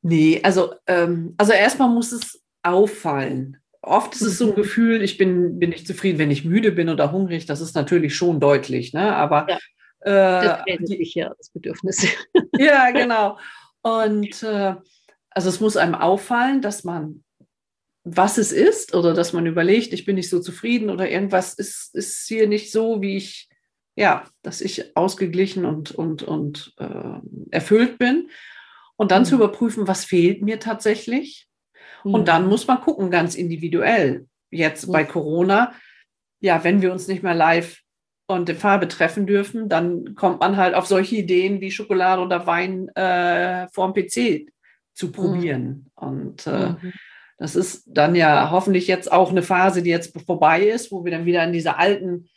Nee, 0.03 0.41
also, 0.45 0.75
ähm, 0.87 1.35
also 1.37 1.53
erstmal 1.53 1.89
muss 1.89 2.13
es 2.13 2.41
auffallen. 2.63 3.57
Oft 3.87 4.15
ist 4.15 4.23
es 4.23 4.39
so 4.39 4.51
ein. 4.51 4.55
Gefühl, 4.57 5.03
ich 5.03 5.17
bin, 5.17 5.59
bin 5.59 5.71
nicht 5.71 5.87
zufrieden, 5.87 6.19
wenn 6.19 6.31
ich 6.31 6.45
müde 6.45 6.73
bin 6.73 6.89
oder 6.89 7.13
hungrig. 7.13 7.47
Das 7.47 7.61
ist 7.61 7.75
natürlich 7.75 8.15
schon 8.15 8.41
deutlich, 8.41 8.93
ne? 8.93 9.15
Aber 9.15 9.47
ja 9.49 9.59
das 10.07 10.61
äh, 10.67 10.95
ich 10.95 11.15
ja, 11.15 11.35
das 11.37 11.51
Bedürfnis. 11.51 12.07
ja, 12.59 12.91
genau. 12.93 13.39
Und 13.83 14.43
äh, 14.43 14.77
also 15.31 15.49
es 15.49 15.61
muss 15.61 15.77
einem 15.77 15.95
auffallen, 15.95 16.63
dass 16.63 16.85
man, 16.85 17.25
was 18.05 18.39
es 18.39 18.53
ist, 18.53 18.95
oder 18.95 19.15
dass 19.15 19.33
man 19.33 19.47
überlegt, 19.47 19.93
ich 19.93 20.05
bin 20.05 20.15
nicht 20.15 20.31
so 20.31 20.41
zufrieden 20.41 20.91
oder 20.91 21.11
irgendwas 21.11 21.55
ist, 21.55 21.95
ist 21.95 22.27
hier 22.29 22.47
nicht 22.47 22.71
so, 22.71 23.03
wie 23.03 23.17
ich, 23.17 23.49
ja, 23.97 24.25
dass 24.43 24.61
ich 24.61 24.97
ausgeglichen 24.97 25.65
und, 25.65 25.91
und, 25.91 26.23
und 26.23 26.75
äh, 26.79 27.21
erfüllt 27.51 27.99
bin. 27.99 28.31
Und 28.97 29.11
dann 29.11 29.23
mhm. 29.23 29.27
zu 29.27 29.35
überprüfen, 29.35 29.89
was 29.89 30.05
fehlt 30.05 30.43
mir 30.43 30.61
tatsächlich. 30.61 31.49
Mhm. 32.07 32.15
Und 32.15 32.29
dann 32.29 32.49
muss 32.49 32.67
man 32.67 32.81
gucken, 32.81 33.11
ganz 33.11 33.35
individuell. 33.35 34.27
Jetzt 34.51 34.87
mhm. 34.87 34.93
bei 34.93 35.05
Corona, 35.05 35.73
ja, 36.41 36.63
wenn 36.63 36.83
wir 36.83 36.93
uns 36.93 37.09
nicht 37.09 37.23
mehr 37.23 37.35
live 37.35 37.81
und 38.29 38.49
in 38.49 38.57
Farbe 38.57 38.89
treffen 38.89 39.27
dürfen, 39.27 39.69
dann 39.69 40.15
kommt 40.15 40.41
man 40.41 40.57
halt 40.57 40.75
auf 40.75 40.87
solche 40.87 41.17
Ideen 41.17 41.61
wie 41.61 41.71
Schokolade 41.71 42.23
oder 42.23 42.47
Wein 42.47 42.89
äh, 42.91 43.69
vorm 43.69 43.93
PC 43.93 44.47
zu 44.95 45.11
probieren. 45.13 45.91
Mhm. 46.01 46.09
Und 46.09 46.47
äh, 46.47 46.71
mhm. 46.71 46.93
das 47.39 47.57
ist 47.57 47.85
dann 47.87 48.15
ja 48.15 48.51
hoffentlich 48.51 48.87
jetzt 48.87 49.11
auch 49.11 49.31
eine 49.31 49.43
Phase, 49.43 49.83
die 49.83 49.91
jetzt 49.91 50.17
vorbei 50.25 50.63
ist, 50.63 50.93
wo 50.93 51.05
wir 51.05 51.13
dann 51.13 51.27
wieder 51.27 51.45
in 51.45 51.53
diese 51.53 51.77
alten 51.77 52.29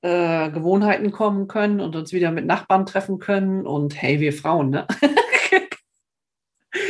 äh, 0.00 0.50
Gewohnheiten 0.50 1.12
kommen 1.12 1.48
können 1.48 1.80
und 1.80 1.96
uns 1.96 2.12
wieder 2.12 2.30
mit 2.30 2.46
Nachbarn 2.46 2.86
treffen 2.86 3.18
können. 3.18 3.66
Und 3.66 4.00
hey, 4.00 4.20
wir 4.20 4.32
Frauen, 4.32 4.70
ne? 4.70 4.86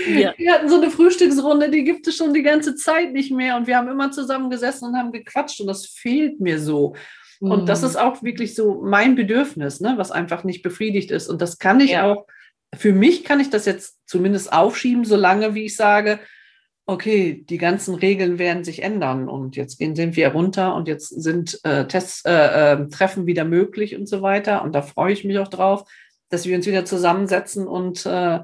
Ja. 0.09 0.35
Wir 0.39 0.53
hatten 0.53 0.69
so 0.69 0.77
eine 0.77 0.91
Frühstücksrunde, 0.91 1.71
die 1.71 1.85
gibt 1.85 2.07
es 2.07 2.17
schon 2.17 2.35
die 2.35 2.43
ganze 2.43 2.75
Zeit 2.75 3.13
nicht 3.13 3.31
mehr. 3.31 3.57
Und 3.57 3.67
wir 3.67 3.77
haben 3.77 3.89
immer 3.89 4.11
zusammengesessen 4.11 4.89
und 4.89 4.97
haben 4.97 5.13
gequatscht. 5.13 5.61
Und 5.61 5.67
das 5.67 5.87
fehlt 5.87 6.41
mir 6.41 6.59
so. 6.59 6.95
Mhm. 7.41 7.51
Und 7.51 7.69
das 7.69 7.83
mhm. 7.83 7.89
ist 7.89 7.97
auch 7.97 8.23
wirklich 8.23 8.55
so 8.55 8.81
mein 8.83 9.15
Bedürfnis, 9.15 9.81
ne, 9.81 9.95
was 9.97 10.11
einfach 10.11 10.45
nicht 10.45 10.63
befriedigt 10.63 11.11
ist. 11.11 11.29
Und 11.29 11.43
das 11.43 11.59
kann 11.59 11.81
ich 11.81 11.93
ja. 11.93 12.11
auch, 12.11 12.27
für 12.77 12.93
mich 12.93 13.25
kann 13.25 13.41
ich 13.41 13.51
das 13.51 13.67
jetzt 13.67 13.99
zumindest 14.07 14.53
aufschieben, 14.53 15.05
solange 15.05 15.55
wie 15.55 15.67
ich 15.67 15.77
sage, 15.77 16.21
okay, 16.89 17.45
die 17.49 17.59
ganzen 17.59 17.95
Regeln 17.95 18.39
werden 18.39 18.65
sich 18.65 18.83
ändern 18.83 19.29
und 19.29 19.57
jetzt 19.57 19.79
gehen, 19.79 19.95
sind 19.95 20.17
wir 20.17 20.29
runter 20.29 20.75
und 20.75 20.89
jetzt 20.89 21.09
sind 21.09 21.61
äh, 21.63 21.87
Tests, 21.87 22.25
äh, 22.25 22.33
äh, 22.73 22.89
Treffen 22.89 23.27
wieder 23.27 23.45
möglich 23.45 23.95
und 23.95 24.09
so 24.09 24.23
weiter. 24.23 24.63
Und 24.63 24.75
da 24.75 24.81
freue 24.81 25.13
ich 25.13 25.23
mich 25.23 25.39
auch 25.39 25.49
drauf, 25.49 25.85
dass 26.31 26.47
wir 26.47 26.57
uns 26.57 26.67
wieder 26.67 26.87
zusammensetzen 26.87 27.67
und 27.67 28.07
äh, 28.07 28.41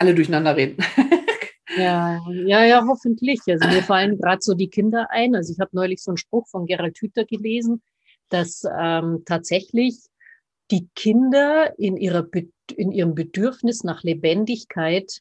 alle 0.00 0.14
durcheinander 0.14 0.56
reden. 0.56 0.82
ja, 1.76 2.20
ja, 2.30 2.64
ja, 2.64 2.84
hoffentlich. 2.86 3.40
Also 3.46 3.68
mir 3.68 3.82
fallen 3.82 4.18
gerade 4.18 4.40
so 4.40 4.54
die 4.54 4.70
Kinder 4.70 5.08
ein. 5.10 5.34
Also 5.34 5.52
ich 5.52 5.60
habe 5.60 5.70
neulich 5.72 6.02
so 6.02 6.10
einen 6.10 6.16
Spruch 6.16 6.48
von 6.48 6.66
Gerald 6.66 6.98
Hüther 6.98 7.24
gelesen, 7.24 7.82
dass 8.30 8.64
ähm, 8.78 9.22
tatsächlich 9.26 9.98
die 10.70 10.88
Kinder 10.94 11.78
in, 11.78 11.96
ihrer, 11.96 12.26
in 12.76 12.92
ihrem 12.92 13.14
Bedürfnis 13.14 13.84
nach 13.84 14.02
Lebendigkeit, 14.02 15.20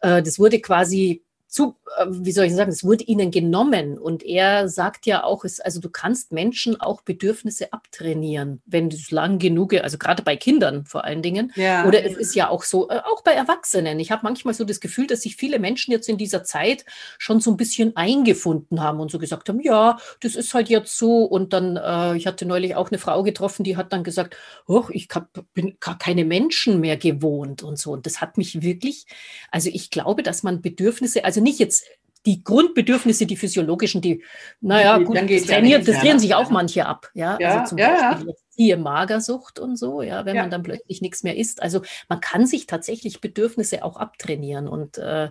äh, 0.00 0.22
das 0.22 0.38
wurde 0.38 0.60
quasi 0.60 1.23
zu, 1.54 1.76
äh, 1.96 2.06
wie 2.08 2.32
soll 2.32 2.46
ich 2.46 2.54
sagen, 2.54 2.72
es 2.72 2.82
wurde 2.82 3.04
ihnen 3.04 3.30
genommen. 3.30 3.96
Und 3.96 4.24
er 4.24 4.68
sagt 4.68 5.06
ja 5.06 5.22
auch, 5.22 5.44
es, 5.44 5.60
also 5.60 5.80
du 5.80 5.88
kannst 5.88 6.32
Menschen 6.32 6.80
auch 6.80 7.02
Bedürfnisse 7.02 7.72
abtrainieren, 7.72 8.60
wenn 8.66 8.90
du 8.90 8.96
es 8.96 9.12
lang 9.12 9.38
genug, 9.38 9.72
also 9.74 9.96
gerade 9.96 10.24
bei 10.24 10.34
Kindern 10.34 10.84
vor 10.84 11.04
allen 11.04 11.22
Dingen. 11.22 11.52
Ja. 11.54 11.86
Oder 11.86 12.04
es 12.04 12.16
ist 12.16 12.34
ja 12.34 12.48
auch 12.48 12.64
so, 12.64 12.88
äh, 12.90 12.98
auch 13.04 13.22
bei 13.22 13.30
Erwachsenen. 13.30 14.00
Ich 14.00 14.10
habe 14.10 14.22
manchmal 14.24 14.52
so 14.52 14.64
das 14.64 14.80
Gefühl, 14.80 15.06
dass 15.06 15.22
sich 15.22 15.36
viele 15.36 15.60
Menschen 15.60 15.92
jetzt 15.92 16.08
in 16.08 16.18
dieser 16.18 16.42
Zeit 16.42 16.84
schon 17.18 17.38
so 17.38 17.52
ein 17.52 17.56
bisschen 17.56 17.96
eingefunden 17.96 18.82
haben 18.82 18.98
und 18.98 19.12
so 19.12 19.20
gesagt 19.20 19.48
haben, 19.48 19.60
ja, 19.60 19.98
das 20.20 20.34
ist 20.34 20.54
halt 20.54 20.68
jetzt 20.68 20.98
so. 20.98 21.22
Und 21.22 21.52
dann, 21.52 21.76
äh, 21.76 22.16
ich 22.16 22.26
hatte 22.26 22.46
neulich 22.46 22.74
auch 22.74 22.90
eine 22.90 22.98
Frau 22.98 23.22
getroffen, 23.22 23.62
die 23.62 23.76
hat 23.76 23.92
dann 23.92 24.02
gesagt, 24.02 24.36
oh, 24.66 24.86
ich 24.90 25.06
hab, 25.14 25.28
bin 25.54 25.76
gar 25.78 25.98
keine 25.98 26.24
Menschen 26.24 26.80
mehr 26.80 26.96
gewohnt 26.96 27.62
und 27.62 27.78
so. 27.78 27.92
Und 27.92 28.06
das 28.06 28.20
hat 28.20 28.38
mich 28.38 28.60
wirklich, 28.60 29.06
also 29.52 29.70
ich 29.72 29.90
glaube, 29.90 30.24
dass 30.24 30.42
man 30.42 30.60
Bedürfnisse, 30.60 31.24
also 31.24 31.43
nicht 31.44 31.60
jetzt 31.60 31.84
die 32.26 32.42
Grundbedürfnisse, 32.42 33.26
die 33.26 33.36
physiologischen, 33.36 34.00
die, 34.00 34.22
naja, 34.60 34.98
gut, 34.98 35.16
das, 35.16 35.44
trainiert, 35.44 35.86
das 35.86 36.00
drehen 36.00 36.18
sich 36.18 36.34
auch 36.34 36.50
manche 36.50 36.86
ab. 36.86 37.10
Ja, 37.14 37.38
ja 37.38 37.60
also 37.60 37.70
zum 37.70 37.78
ja, 37.78 38.12
Beispiel 38.12 38.28
ja. 38.28 38.34
hier 38.56 38.76
Magersucht 38.78 39.58
und 39.58 39.76
so, 39.76 40.00
ja, 40.00 40.24
wenn 40.24 40.36
ja. 40.36 40.42
man 40.42 40.50
dann 40.50 40.62
plötzlich 40.62 41.02
nichts 41.02 41.22
mehr 41.22 41.36
isst. 41.36 41.62
Also 41.62 41.82
man 42.08 42.20
kann 42.20 42.46
sich 42.46 42.66
tatsächlich 42.66 43.20
Bedürfnisse 43.20 43.84
auch 43.84 43.96
abtrainieren 43.96 44.68
und 44.68 44.96
äh, 44.98 45.30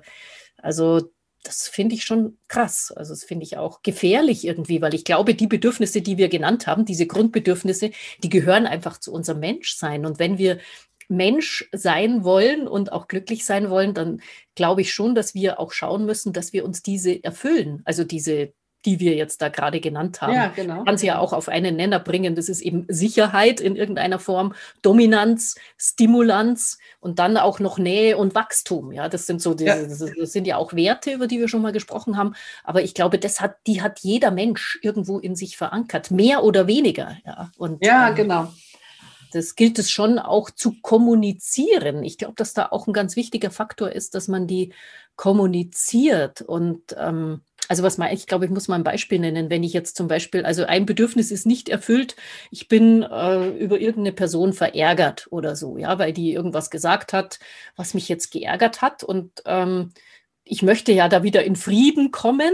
also 0.62 1.02
das 1.44 1.68
finde 1.68 1.96
ich 1.96 2.06
schon 2.06 2.38
krass. 2.48 2.94
Also 2.96 3.12
das 3.12 3.26
finde 3.26 3.44
ich 3.44 3.58
auch 3.58 3.82
gefährlich 3.82 4.46
irgendwie, 4.46 4.82
weil 4.82 4.94
ich 4.94 5.04
glaube, 5.04 5.36
die 5.36 5.48
Bedürfnisse, 5.48 6.02
die 6.02 6.18
wir 6.18 6.30
genannt 6.30 6.68
haben, 6.68 6.86
diese 6.86 7.06
Grundbedürfnisse, 7.06 7.92
die 8.24 8.30
gehören 8.30 8.66
einfach 8.66 8.98
zu 8.98 9.12
unserem 9.12 9.42
Menschsein. 9.42 10.06
Und 10.06 10.20
wenn 10.20 10.38
wir 10.38 10.60
Mensch 11.08 11.70
sein 11.72 12.24
wollen 12.24 12.68
und 12.68 12.92
auch 12.92 13.08
glücklich 13.08 13.46
sein 13.46 13.70
wollen, 13.70 13.94
dann 13.94 14.22
glaube 14.56 14.82
ich 14.82 14.94
schon, 14.94 15.16
dass 15.16 15.34
wir 15.34 15.60
auch 15.60 15.72
schauen 15.72 16.06
müssen, 16.06 16.34
dass 16.34 16.54
wir 16.54 16.66
uns 16.66 16.84
diese 16.84 17.24
erfüllen. 17.24 17.82
Also 17.86 18.04
diese, 18.04 18.54
die 18.86 19.00
wir 19.00 19.16
jetzt 19.16 19.42
da 19.42 19.50
gerade 19.50 19.80
genannt 19.80 20.22
haben. 20.22 20.34
Ja, 20.34 20.48
genau. 20.48 20.84
Kann 20.84 20.98
sie 20.98 21.08
ja 21.08 21.20
auch 21.20 21.34
auf 21.34 21.48
einen 21.48 21.76
Nenner 21.76 22.00
bringen. 22.00 22.36
Das 22.36 22.50
ist 22.50 22.62
eben 22.62 22.86
Sicherheit 22.90 23.62
in 23.62 23.76
irgendeiner 23.76 24.20
Form, 24.20 24.54
Dominanz, 24.82 25.56
Stimulanz 25.78 26.78
und 27.00 27.20
dann 27.20 27.38
auch 27.38 27.60
noch 27.60 27.78
Nähe 27.78 28.18
und 28.18 28.36
Wachstum. 28.36 28.92
Ja, 28.92 29.08
das 29.08 29.26
sind 29.26 29.42
so, 29.42 29.54
die, 29.54 29.66
ja. 29.66 29.82
das 29.82 30.00
sind 30.00 30.48
ja 30.48 30.58
auch 30.58 30.74
Werte, 30.74 31.12
über 31.12 31.28
die 31.28 31.40
wir 31.40 31.48
schon 31.48 31.62
mal 31.62 31.72
gesprochen 31.72 32.18
haben. 32.18 32.34
Aber 32.64 32.82
ich 32.82 32.94
glaube, 32.94 33.20
das 33.20 33.40
hat, 33.40 33.56
die 33.68 33.82
hat 33.82 34.00
jeder 34.00 34.32
Mensch 34.32 34.80
irgendwo 34.82 35.20
in 35.20 35.36
sich 35.36 35.56
verankert, 35.56 36.12
mehr 36.12 36.44
oder 36.44 36.68
weniger. 36.68 37.18
Ja, 37.26 37.52
und, 37.58 37.84
ja 37.84 38.10
ähm, 38.10 38.16
genau 38.16 38.50
das 39.34 39.56
gilt 39.56 39.80
es 39.80 39.90
schon 39.90 40.20
auch 40.20 40.50
zu 40.50 40.80
kommunizieren. 40.82 42.04
Ich 42.04 42.18
glaube, 42.18 42.36
dass 42.36 42.54
da 42.54 42.68
auch 42.72 42.88
ein 42.88 42.94
ganz 42.94 43.16
wichtiger 43.16 43.52
Faktor 43.52 43.92
ist, 43.92 44.16
dass 44.16 44.28
man 44.28 44.48
die 44.48 44.74
kommuniziert. 45.16 46.42
Und 46.42 46.96
ähm, 46.98 47.42
also 47.70 47.84
was 47.84 47.98
mal, 47.98 48.14
ich 48.14 48.28
glaube, 48.28 48.46
ich 48.46 48.52
muss 48.52 48.68
mal 48.68 48.76
ein 48.76 48.84
Beispiel 48.84 49.20
nennen. 49.20 49.50
Wenn 49.50 49.64
ich 49.64 49.74
jetzt 49.74 49.96
zum 49.96 50.08
Beispiel, 50.08 50.46
also 50.46 50.66
ein 50.66 50.86
Bedürfnis 50.86 51.32
ist 51.32 51.46
nicht 51.46 51.70
erfüllt, 51.70 52.16
ich 52.52 52.68
bin 52.68 53.04
äh, 53.04 53.50
über 53.58 53.80
irgendeine 53.80 54.14
Person 54.14 54.54
verärgert 54.54 55.28
oder 55.32 55.56
so, 55.56 55.78
ja, 55.78 55.98
weil 56.00 56.14
die 56.14 56.34
irgendwas 56.34 56.70
gesagt 56.70 57.14
hat, 57.14 57.40
was 57.76 57.94
mich 57.94 58.10
jetzt 58.10 58.32
geärgert 58.32 58.82
hat. 58.82 59.04
Und 59.04 59.44
ähm, 59.46 59.92
ich 60.44 60.62
möchte 60.62 60.92
ja 60.92 61.08
da 61.08 61.24
wieder 61.24 61.44
in 61.44 61.56
Frieden 61.56 62.12
kommen, 62.12 62.54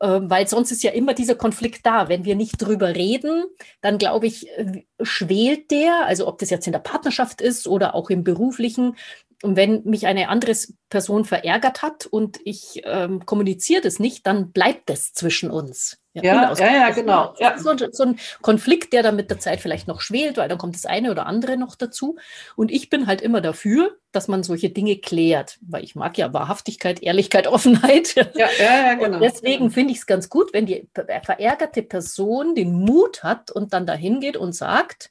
weil 0.00 0.46
sonst 0.46 0.70
ist 0.70 0.82
ja 0.82 0.92
immer 0.92 1.14
dieser 1.14 1.34
Konflikt 1.34 1.84
da. 1.84 2.08
Wenn 2.08 2.24
wir 2.24 2.36
nicht 2.36 2.56
drüber 2.58 2.94
reden, 2.94 3.44
dann 3.80 3.98
glaube 3.98 4.26
ich, 4.26 4.48
äh, 4.56 4.84
schwelt 5.02 5.70
der, 5.70 6.06
also 6.06 6.26
ob 6.26 6.38
das 6.38 6.50
jetzt 6.50 6.66
in 6.66 6.72
der 6.72 6.78
Partnerschaft 6.80 7.40
ist 7.40 7.66
oder 7.66 7.94
auch 7.94 8.10
im 8.10 8.24
beruflichen, 8.24 8.96
und 9.42 9.56
wenn 9.56 9.84
mich 9.84 10.06
eine 10.06 10.28
andere 10.28 10.52
Person 10.88 11.24
verärgert 11.24 11.82
hat 11.82 12.06
und 12.06 12.40
ich 12.44 12.82
ähm, 12.84 13.24
kommuniziere 13.24 13.80
das 13.80 14.00
nicht, 14.00 14.26
dann 14.26 14.50
bleibt 14.50 14.90
das 14.90 15.12
zwischen 15.12 15.50
uns. 15.50 15.98
Ja, 16.22 16.52
ja, 16.54 16.66
ja, 16.66 16.90
genau. 16.90 17.34
Ja. 17.38 17.58
So, 17.58 17.74
so, 17.90 18.04
ein 18.04 18.18
Konflikt, 18.42 18.92
der 18.92 19.02
dann 19.02 19.16
mit 19.16 19.30
der 19.30 19.38
Zeit 19.38 19.60
vielleicht 19.60 19.88
noch 19.88 20.00
schwelt, 20.00 20.36
weil 20.36 20.48
dann 20.48 20.58
kommt 20.58 20.74
das 20.74 20.86
eine 20.86 21.10
oder 21.10 21.26
andere 21.26 21.56
noch 21.56 21.76
dazu. 21.76 22.16
Und 22.56 22.70
ich 22.70 22.90
bin 22.90 23.06
halt 23.06 23.20
immer 23.20 23.40
dafür, 23.40 23.96
dass 24.12 24.28
man 24.28 24.42
solche 24.42 24.70
Dinge 24.70 24.96
klärt, 24.96 25.58
weil 25.60 25.84
ich 25.84 25.94
mag 25.94 26.16
ja 26.18 26.32
Wahrhaftigkeit, 26.32 27.02
Ehrlichkeit, 27.02 27.46
Offenheit. 27.48 28.14
Ja, 28.14 28.26
ja, 28.34 28.48
ja 28.58 28.94
genau. 28.94 29.16
Und 29.16 29.22
deswegen 29.22 29.70
finde 29.70 29.92
ich 29.92 29.98
es 29.98 30.06
ganz 30.06 30.28
gut, 30.28 30.52
wenn 30.52 30.66
die 30.66 30.88
verärgerte 30.94 31.82
Person 31.82 32.54
den 32.54 32.72
Mut 32.72 33.22
hat 33.22 33.50
und 33.50 33.72
dann 33.72 33.86
dahin 33.86 34.20
geht 34.20 34.36
und 34.36 34.54
sagt, 34.54 35.10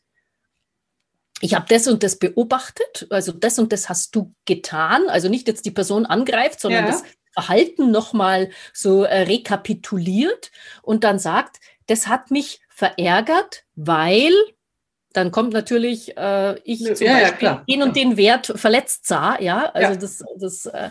ich 1.40 1.54
habe 1.54 1.66
das 1.70 1.88
und 1.88 2.02
das 2.02 2.18
beobachtet, 2.18 3.08
also 3.10 3.32
das 3.32 3.60
und 3.60 3.72
das 3.72 3.90
hast 3.90 4.16
du 4.16 4.34
getan, 4.46 5.08
also 5.08 5.30
nicht 5.30 5.48
jetzt 5.48 5.66
die 5.66 5.72
Person 5.72 6.06
angreift, 6.06 6.60
sondern 6.60 6.86
ja. 6.86 6.92
das 6.92 7.04
Verhalten 7.38 7.92
nochmal 7.92 8.50
so 8.74 9.04
äh, 9.04 9.22
rekapituliert 9.22 10.52
und 10.82 11.04
dann 11.04 11.20
sagt, 11.20 11.58
das 11.86 12.08
hat 12.08 12.32
mich 12.32 12.62
verärgert, 12.68 13.64
weil 13.76 14.34
dann 15.14 15.30
kommt 15.30 15.54
natürlich 15.54 16.16
ich 16.64 16.86
äh, 16.86 16.94
zum 16.96 17.08
ja, 17.08 17.14
Beispiel 17.14 17.48
ja, 17.48 17.64
den 17.70 17.84
und 17.84 17.96
den 17.96 18.18
Wert 18.18 18.52
verletzt 18.56 19.06
sah, 19.08 19.40
ja, 19.40 19.70
also 19.72 20.00
das, 20.00 20.24
das 20.40 20.66
äh, 20.66 20.90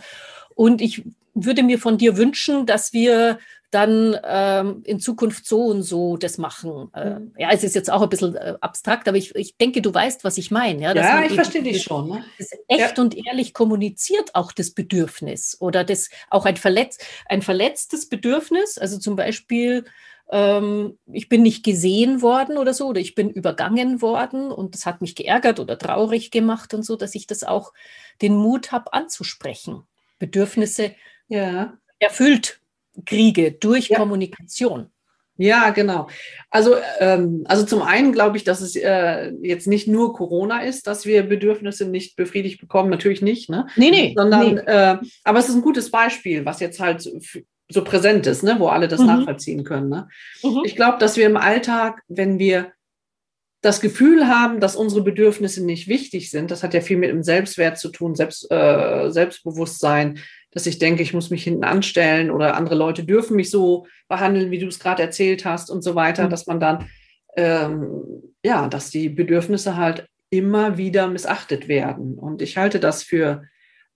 und 0.55 0.81
ich 0.81 1.03
würde 1.35 1.65
mir 1.65 1.81
von 1.81 1.99
dir 1.99 2.17
wünschen, 2.17 2.65
dass 2.65 2.93
wir 2.93 3.41
dann 3.71 4.17
ähm, 4.25 4.83
in 4.85 5.01
Zukunft 5.01 5.47
so 5.47 5.67
und 5.67 5.83
so 5.83 6.17
das 6.17 6.39
machen. 6.39 6.89
Äh, 6.95 7.21
mhm. 7.21 7.35
ja, 7.39 7.51
es 7.51 7.65
ist 7.65 7.75
jetzt 7.75 7.91
auch 7.91 8.03
ein 8.03 8.09
bisschen 8.09 8.37
äh, 8.37 8.55
abstrakt, 8.61 9.09
aber 9.09 9.17
ich, 9.17 9.35
ich 9.35 9.57
denke, 9.57 9.83
du 9.83 9.93
weißt, 9.93 10.25
was 10.25 10.39
ich 10.39 10.51
meine. 10.51 10.83
Ja, 10.83 10.95
ja 10.95 11.25
ich 11.25 11.33
verstehe 11.33 11.63
dich 11.63 11.83
schon. 11.83 12.09
Ne? 12.09 12.25
echt 12.69 12.97
ja. 12.97 13.03
und 13.03 13.17
ehrlich 13.17 13.55
kommuniziert 13.55 14.35
auch 14.35 14.53
das 14.53 14.71
Bedürfnis 14.71 15.57
oder 15.61 15.85
das 15.85 16.11
auch 16.31 16.47
ein, 16.47 16.57
verletz, 16.57 16.99
ein 17.27 17.43
verletztes 17.43 18.09
Bedürfnis, 18.09 18.79
also 18.79 18.99
zum 18.99 19.17
Beispiel 19.17 19.85
ähm, 20.31 20.99
ich 21.13 21.29
bin 21.29 21.43
nicht 21.43 21.65
gesehen 21.65 22.23
worden 22.23 22.59
oder 22.59 22.75
so, 22.75 22.89
oder 22.89 23.01
ich 23.01 23.15
bin 23.15 23.31
übergangen 23.31 24.03
worden 24.03 24.51
und 24.51 24.75
das 24.75 24.87
hat 24.87 25.01
mich 25.01 25.15
geärgert 25.15 25.61
oder 25.61 25.79
traurig 25.79 26.31
gemacht 26.31 26.75
und 26.75 26.83
so, 26.83 26.97
dass 26.97 27.15
ich 27.15 27.27
das 27.27 27.45
auch 27.45 27.73
den 28.23 28.35
Mut 28.35 28.73
habe 28.73 28.93
anzusprechen. 28.93 29.83
Bedürfnisse 30.19 30.95
ja. 31.29 31.77
erfüllt 31.99 32.61
kriege 33.05 33.53
durch 33.53 33.89
ja. 33.89 33.99
Kommunikation. 33.99 34.91
Ja, 35.39 35.71
genau. 35.71 36.09
Also, 36.51 36.77
ähm, 36.99 37.45
also 37.45 37.67
zum 37.67 37.83
einen 37.83 38.13
glaube 38.13 38.39
ich, 38.39 38.45
dass 38.45 38.63
es 38.63 38.75
äh, 38.75 39.33
jetzt 39.43 39.67
nicht 39.67 39.87
nur 39.87 40.15
Corona 40.15 40.63
ist, 40.63 40.87
dass 40.87 41.05
wir 41.05 41.25
Bedürfnisse 41.25 41.87
nicht 41.87 42.17
befriedigt 42.17 42.59
bekommen, 42.59 42.89
natürlich 42.89 43.21
nicht, 43.21 43.51
ne? 43.51 43.67
Nee, 43.77 43.91
nee. 43.91 44.15
Sondern, 44.17 44.55
nee. 44.55 44.61
Äh, 44.61 44.97
aber 45.25 45.39
es 45.39 45.51
ist 45.51 45.57
ein 45.57 45.63
gutes 45.63 45.91
Beispiel, 45.91 46.47
was 46.47 46.61
jetzt 46.61 46.81
halt 46.81 47.07
so 47.69 47.85
präsent 47.85 48.27
ist, 48.27 48.43
ne? 48.43 48.57
wo 48.59 48.69
alle 48.69 48.89
das 48.89 49.01
mhm. 49.01 49.07
nachvollziehen 49.07 49.65
können. 49.65 49.89
Ne? 49.89 50.09
Mhm. 50.43 50.63
Ich 50.65 50.77
glaube, 50.77 50.99
dass 50.99 51.17
wir 51.17 51.27
im 51.27 51.37
Alltag, 51.37 52.03
wenn 52.09 52.39
wir 52.39 52.73
das 53.63 53.81
Gefühl 53.81 54.29
haben, 54.29 54.61
dass 54.61 54.77
unsere 54.77 55.03
Bedürfnisse 55.03 55.65
nicht 55.65 55.89
wichtig 55.89 56.31
sind, 56.31 56.51
das 56.51 56.63
hat 56.63 56.75
ja 56.75 56.81
viel 56.81 56.99
mit 56.99 57.11
dem 57.11 57.25
Selbstwert 57.25 57.79
zu 57.79 57.89
tun, 57.89 58.15
Selbst, 58.15 58.51
äh, 58.51 59.11
Selbstbewusstsein, 59.11 60.21
dass 60.57 60.65
ich 60.65 60.79
denke, 60.79 61.03
ich 61.03 61.13
muss 61.13 61.29
mich 61.29 61.45
hinten 61.45 61.65
anstellen 61.65 62.31
oder 62.31 62.57
andere 62.57 62.77
Leute 62.77 63.05
dürfen 63.05 63.37
mich 63.37 63.51
so 63.51 63.87
behandeln, 64.09 64.51
wie 64.51 64.59
du 64.59 64.69
es 64.69 64.79
gerade 64.79 65.03
erzählt 65.03 65.45
hast 65.45 65.71
und 65.71 65.83
so 65.83 65.95
weiter, 65.95 66.25
mhm. 66.25 66.31
dass 66.31 66.47
man 66.47 66.61
dann, 66.61 66.89
ähm, 67.37 68.03
ja, 68.43 68.67
dass 68.67 68.89
die 68.89 69.11
Bedürfnisse 69.11 69.77
halt 69.77 70.09
immer 70.31 70.79
wieder 70.79 71.09
missachtet 71.09 71.69
werden. 71.69 72.19
Und 72.19 72.41
ich 72.41 72.57
halte 72.57 72.81
das 72.81 73.03
für 73.03 73.43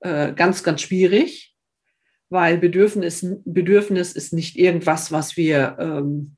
äh, 0.01 0.35
ganz, 0.35 0.63
ganz 0.63 0.83
schwierig, 0.83 1.57
weil 2.29 2.59
Bedürfnis, 2.59 3.27
Bedürfnis 3.47 4.13
ist 4.13 4.35
nicht 4.35 4.59
irgendwas, 4.59 5.11
was 5.11 5.39
wir, 5.39 5.79
ähm, 5.81 6.37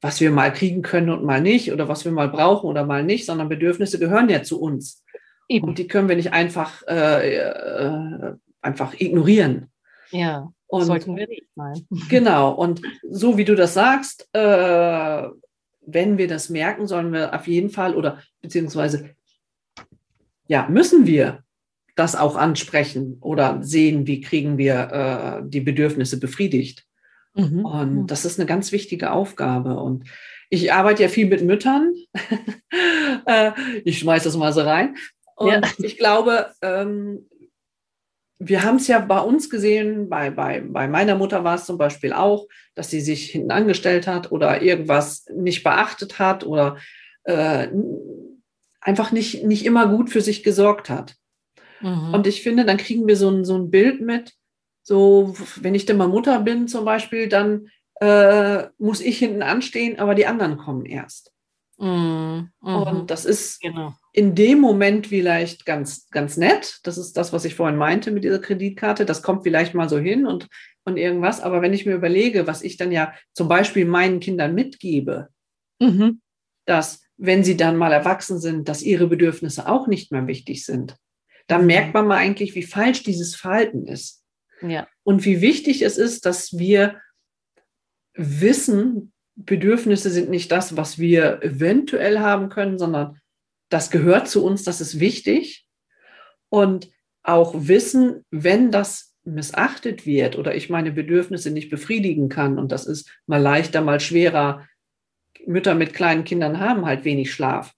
was 0.00 0.20
wir 0.20 0.32
mal 0.32 0.52
kriegen 0.52 0.82
können 0.82 1.10
und 1.10 1.24
mal 1.24 1.40
nicht 1.40 1.70
oder 1.70 1.86
was 1.86 2.04
wir 2.04 2.10
mal 2.10 2.28
brauchen 2.28 2.66
oder 2.66 2.84
mal 2.84 3.04
nicht, 3.04 3.26
sondern 3.26 3.48
Bedürfnisse 3.48 4.00
gehören 4.00 4.28
ja 4.28 4.42
zu 4.42 4.60
uns. 4.60 5.04
Eben. 5.48 5.68
Und 5.68 5.78
die 5.78 5.86
können 5.86 6.08
wir 6.08 6.16
nicht 6.16 6.32
einfach, 6.32 6.82
äh, 6.88 7.36
äh, 7.36 8.34
einfach 8.62 8.94
ignorieren. 8.98 9.70
Ja, 10.10 10.52
und, 10.66 10.84
sollten 10.84 11.16
wir 11.16 11.28
nicht 11.28 11.54
mal. 11.54 11.74
Genau, 12.08 12.52
und 12.52 12.80
so 13.10 13.36
wie 13.36 13.44
du 13.44 13.54
das 13.54 13.74
sagst, 13.74 14.28
äh, 14.32 15.28
wenn 15.84 16.18
wir 16.18 16.28
das 16.28 16.48
merken, 16.48 16.86
sollen 16.86 17.12
wir 17.12 17.34
auf 17.34 17.46
jeden 17.46 17.70
Fall 17.70 17.94
oder 17.94 18.22
beziehungsweise 18.40 19.10
ja, 20.46 20.68
müssen 20.68 21.06
wir 21.06 21.42
das 21.94 22.16
auch 22.16 22.36
ansprechen 22.36 23.18
oder 23.20 23.62
sehen, 23.62 24.06
wie 24.06 24.20
kriegen 24.20 24.58
wir 24.58 25.42
äh, 25.42 25.48
die 25.48 25.60
Bedürfnisse 25.60 26.18
befriedigt. 26.18 26.86
Mhm. 27.34 27.64
Und 27.64 28.06
das 28.06 28.24
ist 28.24 28.38
eine 28.38 28.46
ganz 28.46 28.72
wichtige 28.72 29.12
Aufgabe. 29.12 29.78
Und 29.78 30.04
ich 30.48 30.72
arbeite 30.72 31.02
ja 31.02 31.08
viel 31.08 31.26
mit 31.26 31.42
Müttern. 31.42 31.94
Äh, 33.24 33.52
ich 33.84 34.00
schmeiße 34.00 34.24
das 34.24 34.36
mal 34.36 34.52
so 34.52 34.62
rein. 34.62 34.96
Und 35.36 35.48
ja. 35.48 35.60
ich 35.78 35.96
glaube, 35.96 36.50
ähm, 36.60 37.28
wir 38.44 38.64
haben 38.64 38.76
es 38.76 38.88
ja 38.88 38.98
bei 38.98 39.20
uns 39.20 39.48
gesehen, 39.48 40.08
bei, 40.08 40.30
bei, 40.30 40.60
bei 40.60 40.88
meiner 40.88 41.14
Mutter 41.14 41.44
war 41.44 41.54
es 41.54 41.64
zum 41.64 41.78
Beispiel 41.78 42.12
auch, 42.12 42.48
dass 42.74 42.90
sie 42.90 43.00
sich 43.00 43.30
hinten 43.30 43.52
angestellt 43.52 44.06
hat 44.06 44.32
oder 44.32 44.62
irgendwas 44.62 45.26
nicht 45.32 45.62
beachtet 45.62 46.18
hat 46.18 46.44
oder 46.44 46.76
äh, 47.24 47.68
einfach 48.80 49.12
nicht, 49.12 49.44
nicht 49.44 49.64
immer 49.64 49.86
gut 49.88 50.10
für 50.10 50.20
sich 50.20 50.42
gesorgt 50.42 50.90
hat. 50.90 51.14
Mhm. 51.80 52.14
Und 52.14 52.26
ich 52.26 52.42
finde, 52.42 52.64
dann 52.64 52.78
kriegen 52.78 53.06
wir 53.06 53.16
so 53.16 53.30
ein, 53.30 53.44
so 53.44 53.56
ein 53.56 53.70
Bild 53.70 54.00
mit, 54.00 54.34
so, 54.82 55.34
wenn 55.60 55.76
ich 55.76 55.86
denn 55.86 55.96
mal 55.96 56.08
Mutter 56.08 56.40
bin 56.40 56.66
zum 56.66 56.84
Beispiel, 56.84 57.28
dann 57.28 57.68
äh, 58.00 58.64
muss 58.78 59.00
ich 59.00 59.18
hinten 59.18 59.42
anstehen, 59.42 60.00
aber 60.00 60.16
die 60.16 60.26
anderen 60.26 60.56
kommen 60.56 60.84
erst. 60.84 61.32
Mhm. 61.78 62.50
Mhm. 62.60 62.74
Und 62.74 63.10
das 63.10 63.24
ist 63.24 63.60
genau. 63.60 63.94
In 64.12 64.34
dem 64.34 64.60
Moment 64.60 65.06
vielleicht 65.06 65.64
ganz, 65.64 66.08
ganz 66.10 66.36
nett. 66.36 66.80
Das 66.82 66.98
ist 66.98 67.16
das, 67.16 67.32
was 67.32 67.46
ich 67.46 67.54
vorhin 67.54 67.78
meinte 67.78 68.10
mit 68.10 68.24
dieser 68.24 68.40
Kreditkarte. 68.40 69.06
Das 69.06 69.22
kommt 69.22 69.42
vielleicht 69.42 69.74
mal 69.74 69.88
so 69.88 69.98
hin 69.98 70.26
und, 70.26 70.48
und 70.84 70.98
irgendwas. 70.98 71.40
Aber 71.40 71.62
wenn 71.62 71.72
ich 71.72 71.86
mir 71.86 71.94
überlege, 71.94 72.46
was 72.46 72.62
ich 72.62 72.76
dann 72.76 72.92
ja 72.92 73.14
zum 73.32 73.48
Beispiel 73.48 73.86
meinen 73.86 74.20
Kindern 74.20 74.54
mitgebe, 74.54 75.28
mhm. 75.80 76.20
dass 76.66 77.02
wenn 77.16 77.42
sie 77.42 77.56
dann 77.56 77.76
mal 77.76 77.92
erwachsen 77.92 78.38
sind, 78.38 78.68
dass 78.68 78.82
ihre 78.82 79.06
Bedürfnisse 79.06 79.66
auch 79.66 79.86
nicht 79.86 80.12
mehr 80.12 80.26
wichtig 80.26 80.66
sind, 80.66 80.96
dann 81.46 81.62
mhm. 81.62 81.68
merkt 81.68 81.94
man 81.94 82.06
mal 82.06 82.18
eigentlich, 82.18 82.54
wie 82.54 82.64
falsch 82.64 83.02
dieses 83.02 83.34
Verhalten 83.34 83.86
ist. 83.86 84.24
Ja. 84.60 84.86
Und 85.04 85.24
wie 85.24 85.40
wichtig 85.40 85.82
es 85.82 85.96
ist, 85.96 86.26
dass 86.26 86.58
wir 86.58 87.00
wissen, 88.14 89.12
Bedürfnisse 89.34 90.10
sind 90.10 90.28
nicht 90.28 90.52
das, 90.52 90.76
was 90.76 90.98
wir 90.98 91.42
eventuell 91.42 92.18
haben 92.18 92.50
können, 92.50 92.78
sondern 92.78 93.18
das 93.72 93.90
gehört 93.90 94.28
zu 94.28 94.44
uns, 94.44 94.64
das 94.64 94.80
ist 94.80 95.00
wichtig. 95.00 95.66
Und 96.48 96.90
auch 97.22 97.54
wissen, 97.54 98.24
wenn 98.30 98.70
das 98.70 99.14
missachtet 99.24 100.04
wird 100.04 100.36
oder 100.36 100.54
ich 100.54 100.68
meine 100.68 100.92
Bedürfnisse 100.92 101.50
nicht 101.50 101.70
befriedigen 101.70 102.28
kann, 102.28 102.58
und 102.58 102.72
das 102.72 102.86
ist 102.86 103.10
mal 103.26 103.40
leichter, 103.40 103.80
mal 103.80 104.00
schwerer, 104.00 104.66
Mütter 105.46 105.74
mit 105.74 105.94
kleinen 105.94 106.24
Kindern 106.24 106.60
haben 106.60 106.84
halt 106.84 107.04
wenig 107.04 107.32
Schlaf. 107.32 107.72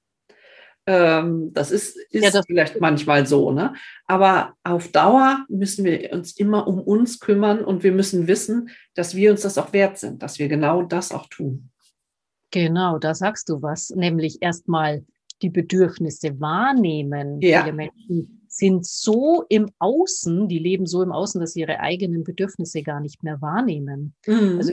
Ähm, 0.86 1.52
das 1.54 1.70
ist, 1.70 1.96
ist 2.10 2.24
ja, 2.24 2.30
das 2.30 2.44
vielleicht 2.46 2.80
manchmal 2.80 3.26
so, 3.26 3.52
ne? 3.52 3.74
Aber 4.06 4.54
auf 4.64 4.88
Dauer 4.88 5.46
müssen 5.48 5.84
wir 5.84 6.12
uns 6.12 6.36
immer 6.36 6.66
um 6.66 6.78
uns 6.80 7.20
kümmern 7.20 7.64
und 7.64 7.82
wir 7.84 7.92
müssen 7.92 8.26
wissen, 8.26 8.68
dass 8.94 9.14
wir 9.14 9.30
uns 9.30 9.42
das 9.42 9.56
auch 9.56 9.72
wert 9.72 9.98
sind, 9.98 10.22
dass 10.22 10.38
wir 10.38 10.48
genau 10.48 10.82
das 10.82 11.12
auch 11.12 11.28
tun. 11.28 11.70
Genau, 12.50 12.98
da 12.98 13.14
sagst 13.14 13.48
du 13.48 13.62
was, 13.62 13.90
nämlich 13.90 14.42
erstmal 14.42 15.04
die 15.42 15.50
Bedürfnisse 15.50 16.40
wahrnehmen. 16.40 17.40
Ja. 17.40 17.62
Viele 17.62 17.74
Menschen 17.74 18.46
sind 18.48 18.86
so 18.86 19.44
im 19.48 19.70
Außen, 19.78 20.48
die 20.48 20.58
leben 20.58 20.86
so 20.86 21.02
im 21.02 21.12
Außen, 21.12 21.40
dass 21.40 21.54
sie 21.54 21.60
ihre 21.60 21.80
eigenen 21.80 22.24
Bedürfnisse 22.24 22.82
gar 22.82 23.00
nicht 23.00 23.22
mehr 23.22 23.40
wahrnehmen. 23.42 24.14
Mhm. 24.26 24.58
Also 24.58 24.72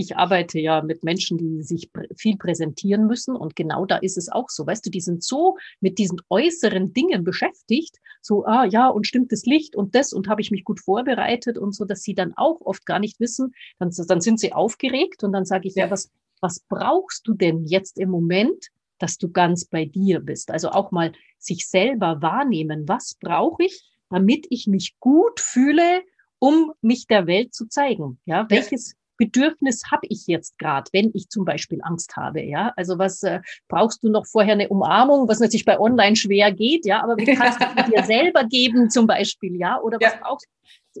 ich 0.00 0.16
arbeite 0.16 0.58
ja 0.58 0.80
mit 0.80 1.04
Menschen, 1.04 1.36
die 1.36 1.62
sich 1.62 1.90
viel 2.16 2.38
präsentieren 2.38 3.06
müssen 3.06 3.36
und 3.36 3.54
genau 3.54 3.84
da 3.84 3.98
ist 3.98 4.16
es 4.16 4.30
auch 4.30 4.48
so. 4.48 4.66
Weißt 4.66 4.86
du, 4.86 4.90
die 4.90 5.02
sind 5.02 5.22
so 5.22 5.58
mit 5.80 5.98
diesen 5.98 6.22
äußeren 6.30 6.94
Dingen 6.94 7.22
beschäftigt, 7.22 7.98
so, 8.22 8.44
ah 8.46 8.64
ja, 8.64 8.88
und 8.88 9.06
stimmt 9.06 9.32
das 9.32 9.44
Licht 9.44 9.76
und 9.76 9.94
das 9.94 10.14
und 10.14 10.28
habe 10.28 10.40
ich 10.40 10.50
mich 10.50 10.64
gut 10.64 10.80
vorbereitet 10.80 11.58
und 11.58 11.74
so, 11.74 11.84
dass 11.84 12.02
sie 12.02 12.14
dann 12.14 12.32
auch 12.36 12.60
oft 12.62 12.86
gar 12.86 12.98
nicht 12.98 13.20
wissen, 13.20 13.52
dann, 13.78 13.90
dann 14.08 14.20
sind 14.20 14.40
sie 14.40 14.54
aufgeregt 14.54 15.22
und 15.22 15.32
dann 15.32 15.44
sage 15.44 15.68
ich, 15.68 15.74
ja, 15.74 15.84
ja 15.84 15.90
was, 15.90 16.10
was 16.40 16.60
brauchst 16.60 17.28
du 17.28 17.34
denn 17.34 17.64
jetzt 17.64 17.98
im 17.98 18.10
Moment, 18.10 18.68
dass 19.00 19.18
du 19.18 19.30
ganz 19.30 19.64
bei 19.64 19.84
dir 19.84 20.20
bist? 20.20 20.50
Also 20.50 20.70
auch 20.70 20.90
mal 20.90 21.12
sich 21.38 21.66
selber 21.66 22.22
wahrnehmen, 22.22 22.88
was 22.88 23.16
brauche 23.20 23.64
ich, 23.64 23.82
damit 24.10 24.46
ich 24.50 24.66
mich 24.66 24.96
gut 25.00 25.40
fühle, 25.40 26.02
um 26.38 26.72
mich 26.80 27.06
der 27.06 27.26
Welt 27.26 27.54
zu 27.54 27.66
zeigen. 27.66 28.18
Ja, 28.24 28.46
welches, 28.48 28.96
Bedürfnis 29.20 29.82
habe 29.90 30.06
ich 30.08 30.26
jetzt 30.28 30.58
gerade, 30.58 30.88
wenn 30.94 31.10
ich 31.12 31.28
zum 31.28 31.44
Beispiel 31.44 31.80
Angst 31.82 32.16
habe, 32.16 32.42
ja? 32.42 32.72
Also 32.76 32.98
was 32.98 33.22
äh, 33.22 33.40
brauchst 33.68 34.02
du 34.02 34.08
noch 34.08 34.24
vorher 34.26 34.54
eine 34.54 34.70
Umarmung, 34.70 35.28
was 35.28 35.40
natürlich 35.40 35.66
bei 35.66 35.78
Online 35.78 36.16
schwer 36.16 36.50
geht, 36.52 36.86
ja? 36.86 37.02
Aber 37.02 37.18
wie 37.18 37.26
kannst 37.34 37.60
du 37.60 37.90
dir 37.90 38.02
selber 38.04 38.44
geben 38.44 38.88
zum 38.88 39.06
Beispiel, 39.06 39.56
ja? 39.56 39.78
Oder 39.78 39.98
was 40.00 40.14
ja. 40.14 40.20
brauchst 40.22 40.48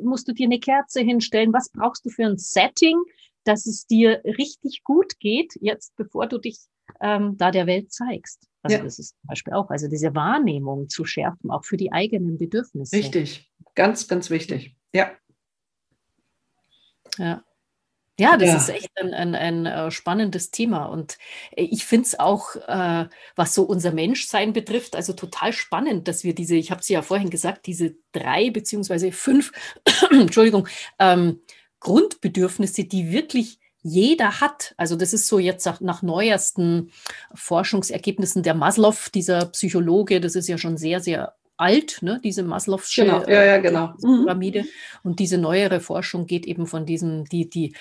musst 0.02 0.28
du 0.28 0.34
dir 0.34 0.44
eine 0.44 0.60
Kerze 0.60 1.00
hinstellen? 1.00 1.54
Was 1.54 1.70
brauchst 1.70 2.04
du 2.04 2.10
für 2.10 2.26
ein 2.26 2.36
Setting, 2.36 2.98
dass 3.44 3.64
es 3.64 3.86
dir 3.86 4.20
richtig 4.24 4.84
gut 4.84 5.18
geht, 5.18 5.54
jetzt 5.58 5.96
bevor 5.96 6.26
du 6.26 6.36
dich 6.36 6.58
ähm, 7.00 7.36
da 7.36 7.50
der 7.50 7.66
Welt 7.66 7.92
zeigst? 7.92 8.48
Also 8.62 8.76
ja. 8.76 8.82
das 8.84 8.98
ist 8.98 9.10
zum 9.20 9.28
Beispiel 9.28 9.54
auch, 9.54 9.70
also 9.70 9.88
diese 9.88 10.14
Wahrnehmung 10.14 10.88
zu 10.88 11.04
schärfen, 11.04 11.50
auch 11.50 11.64
für 11.64 11.76
die 11.76 11.92
eigenen 11.92 12.38
Bedürfnisse. 12.38 12.94
Richtig, 12.96 13.50
ganz, 13.74 14.06
ganz 14.08 14.30
wichtig. 14.30 14.76
Ja. 14.92 15.12
Ja. 17.16 17.44
Ja, 18.18 18.36
das 18.36 18.48
ja. 18.50 18.56
ist 18.56 18.68
echt 18.68 18.90
ein, 19.00 19.14
ein, 19.14 19.34
ein, 19.34 19.64
äh, 19.64 19.90
spannendes 19.90 20.50
Thema. 20.50 20.84
Und 20.84 21.16
äh, 21.56 21.62
ich 21.62 21.86
finde 21.86 22.06
es 22.06 22.20
auch, 22.20 22.54
äh, 22.54 23.08
was 23.34 23.54
so 23.54 23.62
unser 23.62 23.92
Menschsein 23.92 24.52
betrifft, 24.52 24.94
also 24.94 25.14
total 25.14 25.54
spannend, 25.54 26.06
dass 26.06 26.22
wir 26.22 26.34
diese, 26.34 26.54
ich 26.54 26.70
habe 26.70 26.82
sie 26.82 26.92
ja 26.92 27.00
vorhin 27.00 27.30
gesagt, 27.30 27.66
diese 27.66 27.96
drei 28.12 28.50
beziehungsweise 28.50 29.10
fünf, 29.10 29.52
Entschuldigung, 30.10 30.68
ähm, 30.98 31.40
Grundbedürfnisse, 31.80 32.84
die 32.84 33.10
wirklich 33.10 33.58
jeder 33.82 34.40
hat. 34.40 34.74
Also 34.76 34.96
das 34.96 35.12
ist 35.12 35.26
so 35.26 35.38
jetzt 35.38 35.64
nach, 35.66 35.80
nach 35.80 36.02
neuesten 36.02 36.90
Forschungsergebnissen 37.34 38.42
der 38.42 38.54
Maslow, 38.54 38.94
dieser 39.14 39.46
Psychologe, 39.46 40.20
das 40.20 40.34
ist 40.34 40.48
ja 40.48 40.58
schon 40.58 40.76
sehr, 40.76 41.00
sehr 41.00 41.34
alt, 41.56 41.98
ne, 42.00 42.20
diese 42.24 42.42
Maslow'sche 42.42 43.04
genau. 43.04 43.28
ja, 43.28 43.44
ja, 43.44 43.58
genau. 43.58 43.92
Mhm. 44.00 44.24
Pyramide. 44.24 44.64
Und 45.02 45.20
diese 45.20 45.38
neuere 45.38 45.80
Forschung 45.80 46.26
geht 46.26 46.46
eben 46.46 46.66
von 46.66 46.86
diesem, 46.86 47.26
die, 47.26 47.50
die 47.50 47.74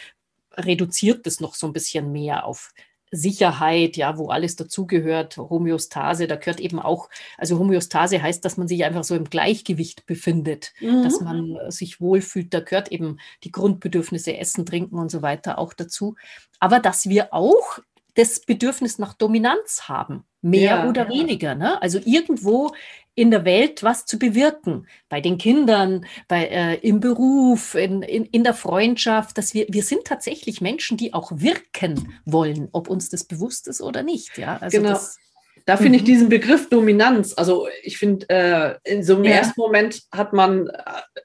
reduziert 0.55 1.25
das 1.25 1.39
noch 1.39 1.55
so 1.55 1.67
ein 1.67 1.73
bisschen 1.73 2.11
mehr 2.11 2.45
auf 2.45 2.73
Sicherheit, 3.11 3.97
ja, 3.97 4.17
wo 4.17 4.27
alles 4.29 4.55
dazugehört, 4.55 5.37
Homöostase, 5.37 6.27
da 6.27 6.35
gehört 6.35 6.59
eben 6.59 6.79
auch, 6.79 7.09
also 7.37 7.57
Homöostase 7.57 8.21
heißt, 8.21 8.43
dass 8.45 8.57
man 8.57 8.67
sich 8.67 8.83
einfach 8.85 9.03
so 9.03 9.15
im 9.15 9.25
Gleichgewicht 9.25 10.05
befindet, 10.05 10.73
mhm. 10.79 11.03
dass 11.03 11.21
man 11.21 11.57
sich 11.69 11.99
wohlfühlt, 11.99 12.53
da 12.53 12.59
gehört 12.59 12.91
eben 12.91 13.17
die 13.43 13.51
Grundbedürfnisse 13.51 14.37
Essen, 14.37 14.65
Trinken 14.65 14.97
und 14.97 15.09
so 15.09 15.21
weiter 15.21 15.57
auch 15.57 15.73
dazu. 15.73 16.15
Aber 16.59 16.79
dass 16.79 17.07
wir 17.07 17.33
auch 17.33 17.79
das 18.15 18.41
Bedürfnis 18.41 18.99
nach 18.99 19.13
Dominanz 19.13 19.83
haben, 19.87 20.23
mehr 20.41 20.61
ja, 20.61 20.89
oder 20.89 21.03
ja. 21.03 21.09
weniger. 21.09 21.55
Ne? 21.55 21.81
Also 21.81 21.99
irgendwo 22.03 22.71
in 23.15 23.31
der 23.31 23.43
Welt 23.43 23.83
was 23.83 24.05
zu 24.05 24.17
bewirken, 24.17 24.87
bei 25.09 25.19
den 25.19 25.37
Kindern, 25.37 26.05
bei, 26.27 26.45
äh, 26.45 26.75
im 26.75 26.99
Beruf, 26.99 27.75
in, 27.75 28.01
in, 28.01 28.25
in 28.25 28.43
der 28.43 28.53
Freundschaft, 28.53 29.37
dass 29.37 29.53
wir, 29.53 29.65
wir 29.69 29.83
sind 29.83 30.05
tatsächlich 30.05 30.61
Menschen, 30.61 30.97
die 30.97 31.13
auch 31.13 31.31
wirken 31.35 32.13
wollen, 32.25 32.69
ob 32.71 32.89
uns 32.89 33.09
das 33.09 33.25
bewusst 33.25 33.67
ist 33.67 33.81
oder 33.81 34.03
nicht. 34.03 34.37
Ja? 34.37 34.57
Also 34.61 34.77
genau. 34.77 34.91
Das, 34.91 35.17
da 35.65 35.77
finde 35.77 35.97
ich 35.97 36.03
mhm. 36.03 36.07
diesen 36.07 36.29
Begriff 36.29 36.69
Dominanz, 36.69 37.33
also 37.35 37.67
ich 37.83 37.97
finde, 37.97 38.25
äh, 38.29 38.75
in 38.85 39.03
so 39.03 39.15
einem 39.15 39.25
ja. 39.25 39.31
ersten 39.31 39.59
Moment 39.59 40.01
hat 40.11 40.33
man, 40.33 40.69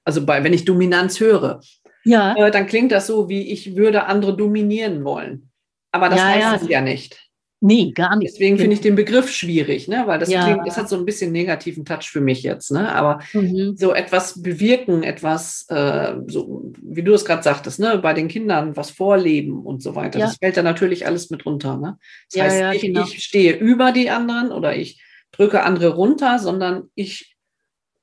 also 0.05 0.27
bei, 0.27 0.43
wenn 0.43 0.53
ich 0.53 0.65
Dominanz 0.65 1.21
höre, 1.21 1.61
ja. 2.05 2.35
Äh, 2.37 2.51
dann 2.51 2.67
klingt 2.67 2.93
das 2.93 3.07
so, 3.07 3.29
wie 3.29 3.51
ich 3.51 3.77
würde 3.77 4.05
andere 4.05 4.37
dominieren 4.37 5.05
wollen. 5.05 5.51
Aber 5.95 6.09
das 6.09 6.19
ja, 6.19 6.27
heißt 6.27 6.41
ja. 6.41 6.55
es 6.57 6.69
ja 6.69 6.81
nicht. 6.81 7.31
Nee, 7.61 7.93
gar 7.93 8.17
nicht. 8.17 8.33
Deswegen 8.33 8.59
finde 8.59 8.75
ich 8.75 8.81
den 8.81 8.97
Begriff 8.97 9.31
schwierig, 9.31 9.87
ne? 9.87 10.03
weil 10.07 10.19
das, 10.19 10.29
ja. 10.29 10.45
klingt, 10.45 10.67
das 10.67 10.77
hat 10.77 10.89
so 10.89 10.97
ein 10.97 11.07
bisschen 11.07 11.31
negativen 11.31 11.85
Touch 11.85 12.11
für 12.11 12.21
mich 12.21 12.43
jetzt. 12.43 12.73
Ne? 12.73 12.93
Aber 12.93 13.21
mhm. 13.33 13.77
so 13.77 13.95
etwas 13.95 14.43
bewirken, 14.43 15.05
etwas, 15.05 15.65
äh, 15.71 16.17
so 16.27 16.73
wie 16.83 17.05
du 17.05 17.15
es 17.15 17.25
gerade 17.25 17.45
sagtest, 17.45 17.79
ne? 17.79 17.99
bei 17.99 18.13
den 18.13 18.27
Kindern 18.27 18.77
was 18.77 18.91
vorleben 18.91 19.65
und 19.65 19.83
so 19.83 19.95
weiter, 19.95 20.19
ja. 20.19 20.27
das 20.27 20.37
fällt 20.37 20.57
da 20.57 20.63
natürlich 20.63 21.07
alles 21.07 21.31
mit 21.31 21.47
runter. 21.47 21.79
Ne? 21.79 21.97
Das 22.33 22.37
ja, 22.37 22.45
heißt, 22.45 22.75
ich, 22.75 22.83
genau. 22.83 23.05
ich 23.05 23.23
stehe 23.23 23.57
über 23.57 23.93
die 23.93 24.11
anderen 24.11 24.51
oder 24.51 24.77
ich 24.77 25.01
drücke 25.31 25.63
andere 25.63 25.95
runter, 25.95 26.41
sondern 26.41 26.91
ich, 26.97 27.37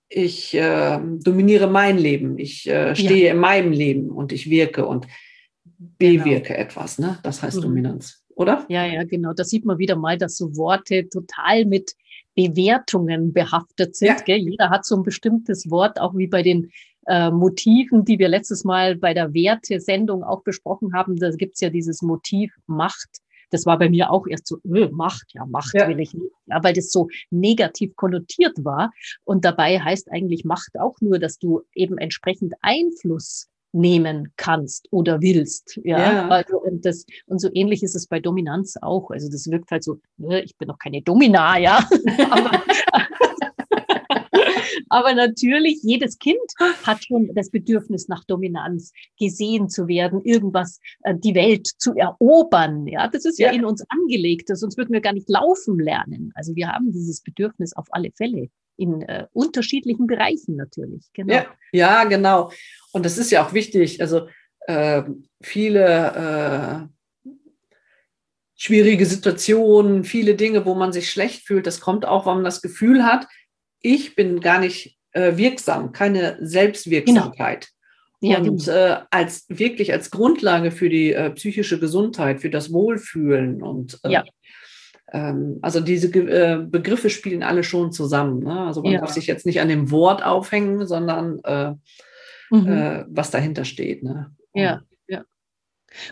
ich 0.07 0.55
äh, 0.55 0.97
dominiere 1.03 1.67
mein 1.67 1.97
Leben, 1.97 2.39
ich 2.39 2.67
äh, 2.67 2.95
stehe 2.95 3.29
in 3.29 3.37
meinem 3.37 3.73
Leben 3.73 4.09
und 4.09 4.31
ich 4.31 4.49
wirke 4.49 4.85
und. 4.85 5.05
Bewirke 5.97 6.53
genau. 6.53 6.59
etwas. 6.59 6.99
Ne? 6.99 7.17
Das 7.23 7.41
heißt 7.41 7.57
mhm. 7.57 7.61
Dominanz 7.61 8.21
oder? 8.35 8.65
Ja, 8.67 8.85
ja, 8.85 9.03
genau. 9.03 9.33
Da 9.33 9.43
sieht 9.43 9.65
man 9.65 9.77
wieder 9.77 9.95
mal, 9.95 10.17
dass 10.17 10.37
so 10.37 10.55
Worte 10.57 11.07
total 11.09 11.65
mit 11.65 11.93
Bewertungen 12.35 13.33
behaftet 13.33 13.95
sind. 13.95 14.23
Ja. 14.27 14.35
Jeder 14.35 14.69
hat 14.69 14.85
so 14.85 14.95
ein 14.95 15.03
bestimmtes 15.03 15.69
Wort, 15.69 15.99
auch 15.99 16.15
wie 16.15 16.27
bei 16.27 16.41
den 16.41 16.71
äh, 17.07 17.29
Motiven, 17.29 18.03
die 18.03 18.19
wir 18.19 18.29
letztes 18.29 18.63
Mal 18.63 18.95
bei 18.95 19.13
der 19.13 19.33
Wertesendung 19.33 20.23
auch 20.23 20.43
besprochen 20.43 20.93
haben. 20.93 21.15
Da 21.17 21.29
gibt's 21.31 21.61
ja 21.61 21.69
dieses 21.69 22.01
Motiv 22.01 22.53
Macht. 22.67 23.09
Das 23.51 23.65
war 23.65 23.77
bei 23.77 23.89
mir 23.89 24.11
auch 24.11 24.27
erst 24.27 24.47
so, 24.47 24.59
öh, 24.65 24.89
Macht, 24.91 25.25
ja, 25.33 25.45
Macht 25.45 25.73
ja. 25.73 25.87
will 25.87 25.99
ich 25.99 26.13
nicht, 26.13 26.31
ja, 26.45 26.63
weil 26.63 26.73
das 26.73 26.89
so 26.89 27.09
negativ 27.29 27.95
konnotiert 27.97 28.63
war. 28.63 28.91
Und 29.25 29.43
dabei 29.43 29.79
heißt 29.79 30.09
eigentlich 30.09 30.45
Macht 30.45 30.79
auch 30.79 30.95
nur, 31.01 31.19
dass 31.19 31.37
du 31.37 31.61
eben 31.75 31.97
entsprechend 31.97 32.53
Einfluss 32.61 33.50
nehmen 33.73 34.33
kannst 34.37 34.87
oder 34.91 35.21
willst. 35.21 35.79
Ja, 35.83 35.99
ja. 35.99 36.27
Also, 36.27 36.59
und, 36.59 36.85
das, 36.85 37.05
und 37.27 37.39
so 37.39 37.49
ähnlich 37.53 37.83
ist 37.83 37.95
es 37.95 38.07
bei 38.07 38.19
Dominanz 38.19 38.75
auch. 38.81 39.11
Also 39.11 39.29
das 39.29 39.49
wirkt 39.49 39.71
halt 39.71 39.83
so, 39.83 39.99
ne, 40.17 40.41
ich 40.41 40.57
bin 40.57 40.67
noch 40.67 40.77
keine 40.77 41.01
Domina, 41.01 41.57
ja. 41.57 41.87
aber, 42.29 42.63
aber 44.89 45.13
natürlich, 45.13 45.79
jedes 45.83 46.19
Kind 46.19 46.37
hat 46.83 47.03
schon 47.05 47.31
das 47.33 47.49
Bedürfnis 47.49 48.07
nach 48.07 48.23
Dominanz, 48.25 48.91
gesehen 49.17 49.69
zu 49.69 49.87
werden, 49.87 50.21
irgendwas, 50.23 50.79
äh, 51.03 51.15
die 51.15 51.35
Welt 51.35 51.67
zu 51.77 51.93
erobern. 51.95 52.87
Ja, 52.87 53.07
das 53.07 53.25
ist 53.25 53.39
ja, 53.39 53.47
ja 53.47 53.53
in 53.53 53.65
uns 53.65 53.83
angelegt, 53.89 54.49
sonst 54.53 54.77
würden 54.77 54.91
wir 54.91 55.01
gar 55.01 55.13
nicht 55.13 55.29
laufen 55.29 55.79
lernen. 55.79 56.31
Also 56.35 56.55
wir 56.55 56.67
haben 56.67 56.91
dieses 56.91 57.21
Bedürfnis 57.21 57.73
auf 57.73 57.87
alle 57.91 58.11
Fälle 58.11 58.49
in 58.81 59.03
äh, 59.03 59.27
unterschiedlichen 59.31 60.07
Bereichen 60.07 60.55
natürlich. 60.55 61.05
Genau. 61.13 61.33
Ja, 61.33 61.45
ja, 61.71 62.03
genau. 62.05 62.51
Und 62.91 63.05
das 63.05 63.17
ist 63.17 63.31
ja 63.31 63.45
auch 63.45 63.53
wichtig. 63.53 64.01
Also 64.01 64.27
äh, 64.67 65.03
viele 65.41 66.87
äh, 66.87 67.11
schwierige 68.55 69.05
Situationen, 69.05 70.03
viele 70.03 70.35
Dinge, 70.35 70.65
wo 70.65 70.75
man 70.75 70.91
sich 70.91 71.09
schlecht 71.09 71.45
fühlt, 71.45 71.67
das 71.67 71.79
kommt 71.79 72.05
auch, 72.05 72.25
weil 72.25 72.35
man 72.35 72.43
das 72.43 72.61
Gefühl 72.61 73.05
hat, 73.05 73.27
ich 73.81 74.15
bin 74.15 74.39
gar 74.39 74.59
nicht 74.59 74.97
äh, 75.13 75.37
wirksam, 75.37 75.91
keine 75.91 76.37
Selbstwirksamkeit. 76.41 77.67
Genau. 78.19 78.33
Ja, 78.33 78.37
und 78.39 78.65
genau. 78.65 78.71
äh, 78.71 78.97
als 79.09 79.45
wirklich 79.49 79.93
als 79.93 80.11
Grundlage 80.11 80.69
für 80.69 80.89
die 80.89 81.11
äh, 81.11 81.31
psychische 81.31 81.79
Gesundheit, 81.79 82.41
für 82.41 82.51
das 82.51 82.71
Wohlfühlen 82.71 83.63
und 83.63 83.99
äh, 84.03 84.11
ja. 84.11 84.23
Ähm, 85.11 85.59
also 85.61 85.79
diese 85.81 86.07
äh, 86.07 86.65
Begriffe 86.65 87.09
spielen 87.09 87.43
alle 87.43 87.63
schon 87.63 87.91
zusammen. 87.91 88.39
Ne? 88.39 88.61
Also 88.61 88.81
man 88.81 88.93
ja. 88.93 88.99
darf 89.01 89.11
sich 89.11 89.27
jetzt 89.27 89.45
nicht 89.45 89.59
an 89.59 89.67
dem 89.67 89.91
Wort 89.91 90.23
aufhängen, 90.23 90.87
sondern 90.87 91.39
äh, 91.43 91.73
mhm. 92.49 92.67
äh, 92.67 93.05
was 93.09 93.31
dahinter 93.31 93.65
steht. 93.65 94.03
Ne? 94.03 94.33
Ja, 94.53 94.81
ja. 95.07 95.23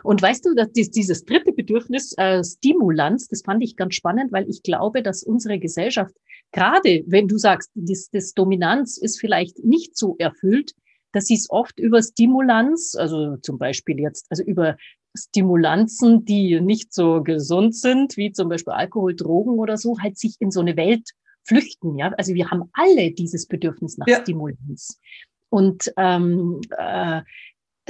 Und 0.03 0.21
weißt 0.21 0.45
du, 0.45 0.53
dass 0.53 0.71
dieses 0.71 1.23
dritte 1.23 1.53
Bedürfnis, 1.53 2.13
äh, 2.17 2.43
Stimulanz, 2.43 3.27
das 3.29 3.41
fand 3.43 3.63
ich 3.63 3.77
ganz 3.77 3.95
spannend, 3.95 4.31
weil 4.31 4.49
ich 4.49 4.63
glaube, 4.63 5.01
dass 5.01 5.23
unsere 5.23 5.59
Gesellschaft, 5.59 6.13
gerade 6.51 7.03
wenn 7.07 7.27
du 7.27 7.38
sagst, 7.38 7.71
das, 7.75 8.09
das 8.12 8.33
Dominanz 8.33 8.97
ist 8.97 9.19
vielleicht 9.19 9.63
nicht 9.63 9.97
so 9.97 10.15
erfüllt, 10.19 10.73
dass 11.13 11.25
sie 11.25 11.35
es 11.35 11.49
oft 11.49 11.79
über 11.79 12.03
Stimulanz, 12.03 12.95
also 12.95 13.38
zum 13.38 13.57
Beispiel 13.57 13.99
jetzt, 13.99 14.27
also 14.29 14.43
über 14.43 14.77
Stimulanzen, 15.17 16.25
die 16.25 16.61
nicht 16.61 16.93
so 16.93 17.23
gesund 17.23 17.75
sind, 17.75 18.17
wie 18.17 18.31
zum 18.31 18.49
Beispiel 18.49 18.73
Alkohol, 18.73 19.15
Drogen 19.15 19.59
oder 19.59 19.77
so, 19.77 19.97
halt 19.99 20.17
sich 20.17 20.35
in 20.39 20.51
so 20.51 20.59
eine 20.59 20.75
Welt 20.77 21.09
flüchten. 21.43 21.97
Ja, 21.97 22.13
also 22.17 22.33
wir 22.33 22.49
haben 22.51 22.69
alle 22.73 23.11
dieses 23.11 23.47
Bedürfnis 23.47 23.97
nach 23.97 24.07
ja. 24.07 24.21
Stimulanz. 24.21 24.99
Und 25.49 25.91
ähm, 25.97 26.61
äh, 26.77 27.21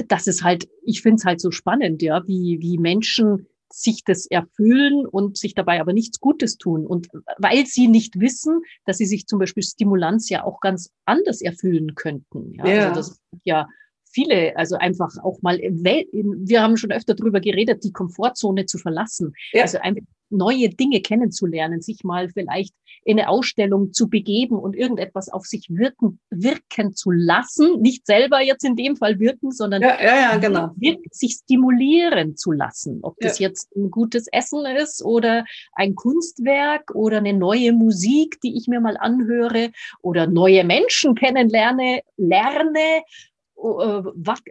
das 0.08 0.26
ist 0.26 0.42
halt, 0.42 0.68
ich 0.82 1.02
finde 1.02 1.16
es 1.16 1.24
halt 1.24 1.40
so 1.40 1.50
spannend, 1.50 2.00
ja, 2.02 2.26
wie, 2.26 2.58
wie 2.60 2.78
Menschen 2.78 3.46
sich 3.72 4.02
das 4.02 4.26
erfüllen 4.26 5.06
und 5.06 5.36
sich 5.36 5.54
dabei 5.54 5.80
aber 5.80 5.92
nichts 5.92 6.18
Gutes 6.18 6.56
tun. 6.56 6.86
Und 6.86 7.08
weil 7.38 7.66
sie 7.66 7.86
nicht 7.86 8.18
wissen, 8.18 8.62
dass 8.84 8.98
sie 8.98 9.06
sich 9.06 9.26
zum 9.26 9.38
Beispiel 9.38 9.62
Stimulanz 9.62 10.28
ja 10.28 10.44
auch 10.44 10.60
ganz 10.60 10.90
anders 11.04 11.40
erfüllen 11.40 11.94
könnten. 11.94 12.54
Ja, 12.54 12.66
ja. 12.66 12.88
Also 12.88 13.00
das 13.00 13.20
ja 13.44 13.68
viele, 14.10 14.56
also 14.56 14.76
einfach 14.76 15.10
auch 15.22 15.40
mal, 15.42 15.58
wir 15.58 16.62
haben 16.62 16.76
schon 16.76 16.92
öfter 16.92 17.14
darüber 17.14 17.40
geredet, 17.40 17.84
die 17.84 17.92
Komfortzone 17.92 18.66
zu 18.66 18.78
verlassen. 18.78 19.34
Ja. 19.52 19.62
Also 19.62 19.78
einfach 19.78 20.02
neue 20.30 20.68
Dinge 20.68 21.00
kennenzulernen, 21.00 21.82
sich 21.82 22.04
mal 22.04 22.28
vielleicht 22.28 22.74
in 23.04 23.18
eine 23.18 23.28
Ausstellung 23.28 23.92
zu 23.92 24.08
begeben 24.08 24.56
und 24.58 24.76
irgendetwas 24.76 25.28
auf 25.28 25.46
sich 25.46 25.66
wirken, 25.70 26.20
wirken 26.30 26.94
zu 26.94 27.10
lassen, 27.10 27.80
nicht 27.80 28.06
selber 28.06 28.40
jetzt 28.40 28.64
in 28.64 28.76
dem 28.76 28.96
Fall 28.96 29.18
wirken, 29.18 29.50
sondern 29.50 29.82
ja, 29.82 29.96
ja, 30.02 30.36
genau. 30.36 30.70
sich 31.10 31.38
stimulieren 31.42 32.36
zu 32.36 32.52
lassen. 32.52 33.00
Ob 33.02 33.18
das 33.20 33.38
jetzt 33.38 33.74
ein 33.74 33.90
gutes 33.90 34.26
Essen 34.30 34.64
ist 34.66 35.02
oder 35.02 35.44
ein 35.72 35.94
Kunstwerk 35.94 36.94
oder 36.94 37.18
eine 37.18 37.32
neue 37.32 37.72
Musik, 37.72 38.40
die 38.42 38.56
ich 38.56 38.68
mir 38.68 38.80
mal 38.80 38.96
anhöre 38.98 39.70
oder 40.02 40.26
neue 40.26 40.64
Menschen 40.64 41.14
kennenlerne, 41.14 42.02
lerne 42.16 43.02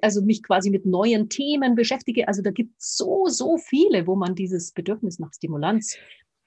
also 0.02 0.22
mich 0.22 0.44
quasi 0.44 0.70
mit 0.70 0.86
neuen 0.86 1.30
Themen 1.30 1.76
beschäftige. 1.76 2.28
Also 2.28 2.42
da 2.42 2.52
gibt 2.52 2.80
es 2.80 2.96
so, 2.98 3.26
so 3.28 3.58
viele, 3.58 4.08
wo 4.08 4.16
man 4.16 4.36
dieses 4.36 4.72
Bedürfnis 4.72 5.20
nach 5.20 5.34
Stimulanz 5.34 5.98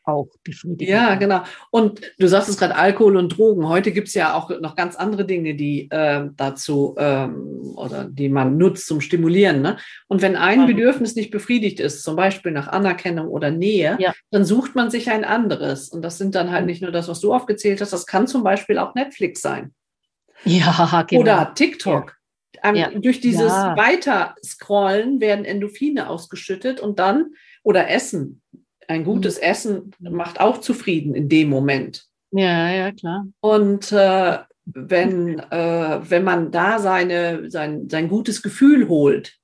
auch 0.05 0.29
befriedigen 0.43 0.91
Ja, 0.91 1.15
genau. 1.15 1.43
Und 1.71 2.01
du 2.19 2.27
sagst 2.27 2.49
es 2.49 2.57
gerade 2.59 2.75
Alkohol 2.75 3.17
und 3.17 3.37
Drogen. 3.37 3.69
Heute 3.69 3.93
gibt 3.93 4.09
es 4.09 4.15
ja 4.15 4.35
auch 4.35 4.51
noch 4.61 4.75
ganz 4.75 4.97
andere 4.97 5.25
Dinge, 5.25 5.55
die 5.55 5.89
äh, 5.91 6.29
dazu 6.37 6.95
ähm, 6.99 7.73
oder 7.77 8.05
die 8.05 8.29
man 8.29 8.57
nutzt 8.57 8.87
zum 8.87 9.01
Stimulieren. 9.01 9.63
Ne? 9.63 9.77
Und 10.09 10.23
wenn 10.23 10.37
ein 10.37 10.67
Bedürfnis 10.67 11.15
nicht 11.15 11.31
befriedigt 11.31 11.81
ist, 11.81 12.03
zum 12.03 12.17
Beispiel 12.17 12.53
nach 12.53 12.69
Anerkennung 12.69 13.29
oder 13.29 13.51
Nähe, 13.51 13.97
ja. 14.01 14.13
dann 14.31 14.45
sucht 14.45 14.75
man 14.75 14.91
sich 14.91 15.11
ein 15.11 15.25
anderes. 15.25 15.89
Und 15.89 16.03
das 16.03 16.19
sind 16.19 16.35
dann 16.35 16.51
halt 16.51 16.67
nicht 16.67 16.83
nur 16.83 16.91
das, 16.91 17.09
was 17.09 17.21
du 17.21 17.33
aufgezählt 17.33 17.81
hast, 17.81 17.93
das 17.93 18.07
kann 18.07 18.27
zum 18.27 18.43
Beispiel 18.43 18.79
auch 18.79 18.95
Netflix 18.95 19.41
sein. 19.41 19.73
Ja, 20.45 21.05
genau. 21.09 21.23
Oder 21.23 21.53
TikTok. 21.55 22.11
Ja. 22.11 22.22
Ähm, 22.63 22.75
ja. 22.75 22.91
Durch 22.91 23.21
dieses 23.21 23.51
ja. 23.51 23.77
Weiterscrollen 23.77 25.21
werden 25.21 25.45
Endorphine 25.45 26.09
ausgeschüttet 26.09 26.81
und 26.81 26.99
dann, 26.99 27.35
oder 27.63 27.91
Essen. 27.91 28.41
Ein 28.89 29.05
gutes 29.05 29.37
mhm. 29.39 29.43
Essen 29.43 29.91
macht 29.99 30.41
auch 30.41 30.59
zufrieden 30.59 31.15
in 31.15 31.29
dem 31.29 31.49
Moment. 31.49 32.07
Ja, 32.31 32.71
ja, 32.71 32.93
klar. 32.93 33.27
Und 33.41 33.93
äh, 33.93 34.39
wenn, 34.65 35.39
äh, 35.39 36.01
wenn 36.03 36.25
man 36.25 36.51
da 36.51 36.79
seine, 36.79 37.51
sein, 37.51 37.89
sein 37.89 38.09
gutes 38.09 38.43
Gefühl 38.43 38.89
holt, 38.89 39.39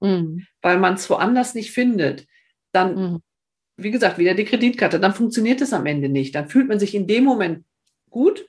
mhm. 0.00 0.46
weil 0.60 0.78
man 0.78 0.94
es 0.94 1.08
woanders 1.08 1.54
nicht 1.54 1.72
findet, 1.72 2.26
dann, 2.72 2.94
mhm. 2.94 3.22
wie 3.76 3.90
gesagt, 3.90 4.18
wieder 4.18 4.34
die 4.34 4.44
Kreditkarte, 4.44 5.00
dann 5.00 5.14
funktioniert 5.14 5.60
es 5.60 5.72
am 5.72 5.86
Ende 5.86 6.08
nicht. 6.08 6.34
Dann 6.34 6.48
fühlt 6.48 6.68
man 6.68 6.80
sich 6.80 6.94
in 6.94 7.06
dem 7.06 7.24
Moment 7.24 7.64
gut, 8.10 8.48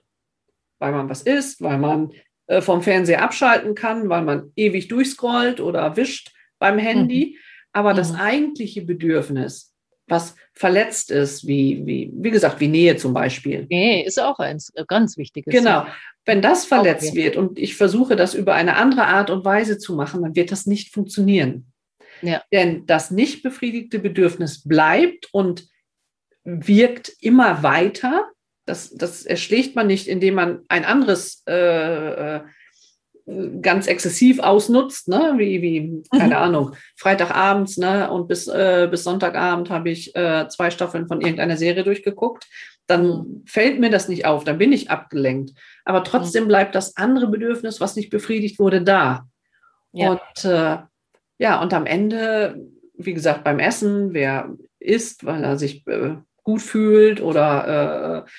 weil 0.79 0.91
man 0.91 1.09
was 1.09 1.21
isst, 1.21 1.61
weil 1.61 1.77
man 1.77 2.11
äh, 2.47 2.62
vom 2.62 2.81
Fernseher 2.81 3.23
abschalten 3.23 3.75
kann, 3.75 4.10
weil 4.10 4.23
man 4.23 4.51
ewig 4.55 4.88
durchscrollt 4.88 5.60
oder 5.60 5.97
wischt 5.97 6.31
beim 6.60 6.77
Handy. 6.77 7.34
Mhm. 7.34 7.39
Aber 7.73 7.93
das 7.93 8.13
mhm. 8.13 8.19
eigentliche 8.19 8.81
Bedürfnis, 8.84 9.73
was 10.08 10.36
verletzt 10.53 11.12
ist, 11.12 11.47
wie, 11.47 11.81
wie, 11.86 12.12
wie 12.13 12.31
gesagt, 12.31 12.60
wie 12.60 12.67
Nähe 12.67 12.95
zum 12.97 13.13
Beispiel. 13.13 13.65
Nähe 13.69 14.05
ist 14.05 14.21
auch 14.21 14.39
ein 14.39 14.60
ganz 14.88 15.17
wichtiges. 15.17 15.53
Genau. 15.53 15.86
Wenn 16.23 16.41
das 16.41 16.65
verletzt 16.65 17.15
wird 17.15 17.36
und 17.36 17.60
ich 17.60 17.75
versuche, 17.75 18.15
das 18.15 18.34
über 18.34 18.53
eine 18.53 18.77
andere 18.77 19.05
Art 19.05 19.29
und 19.29 19.43
Weise 19.43 19.77
zu 19.77 19.95
machen, 19.95 20.21
dann 20.21 20.36
wird 20.36 20.51
das 20.51 20.65
nicht 20.65 20.93
funktionieren. 20.93 21.71
Ja. 22.21 22.41
Denn 22.51 22.86
das 22.86 23.12
nicht 23.12 23.43
befriedigte 23.43 23.99
Bedürfnis 23.99 24.63
bleibt 24.63 25.29
und 25.34 25.67
wirkt 26.43 27.12
immer 27.21 27.63
weiter 27.63 28.25
das, 28.65 28.91
das 28.91 29.25
erschlägt 29.25 29.75
man 29.75 29.88
nicht, 29.88 30.08
indem 30.08 30.36
man 30.36 30.62
ein 30.67 30.86
anderes 30.86 31.43
äh, 31.47 32.38
äh, 32.38 32.41
ganz 33.62 33.88
exzessiv 33.88 34.39
ausnutzt, 34.39 35.08
ne? 35.08 35.34
wie, 35.38 35.62
wie 35.62 36.04
keine 36.12 36.36
mhm. 36.36 36.41
Ahnung, 36.41 36.75
Freitagabends 36.95 37.78
ne? 37.78 38.10
und 38.12 38.28
bis, 38.28 38.47
äh, 38.47 38.88
bis 38.89 39.04
Sonntagabend 39.04 39.69
habe 39.69 39.89
ich 39.89 40.15
äh, 40.15 40.47
zwei 40.49 40.69
Staffeln 40.69 41.08
von 41.08 41.21
irgendeiner 41.21 41.58
Serie 41.58 41.84
durchgeguckt. 41.84 42.47
Dann 42.88 43.08
mhm. 43.08 43.43
fällt 43.47 43.80
mir 43.80 43.89
das 43.89 44.08
nicht 44.08 44.25
auf, 44.25 44.43
dann 44.43 44.60
bin 44.60 44.71
ich 44.71 44.91
abgelenkt. 44.91 45.54
Aber 45.86 46.04
trotzdem 46.04 46.43
mhm. 46.43 46.49
bleibt 46.49 46.75
das 46.75 46.97
andere 46.97 47.28
Bedürfnis, 47.28 47.82
was 47.82 47.95
nicht 47.95 48.10
befriedigt 48.10 48.60
wurde, 48.60 48.84
da. 48.84 49.28
Ja. 49.91 50.12
Und 50.12 50.45
äh, 50.45 50.78
ja, 51.38 51.62
und 51.62 51.73
am 51.73 51.86
Ende, 51.86 52.63
wie 52.93 53.13
gesagt, 53.13 53.43
beim 53.43 53.60
Essen, 53.60 54.13
wer 54.13 54.56
isst, 54.80 55.25
weil 55.25 55.43
er 55.43 55.58
sich 55.58 55.86
äh, 55.88 56.15
gut 56.45 56.62
fühlt 56.62 57.21
oder 57.21 58.25
äh, 58.25 58.29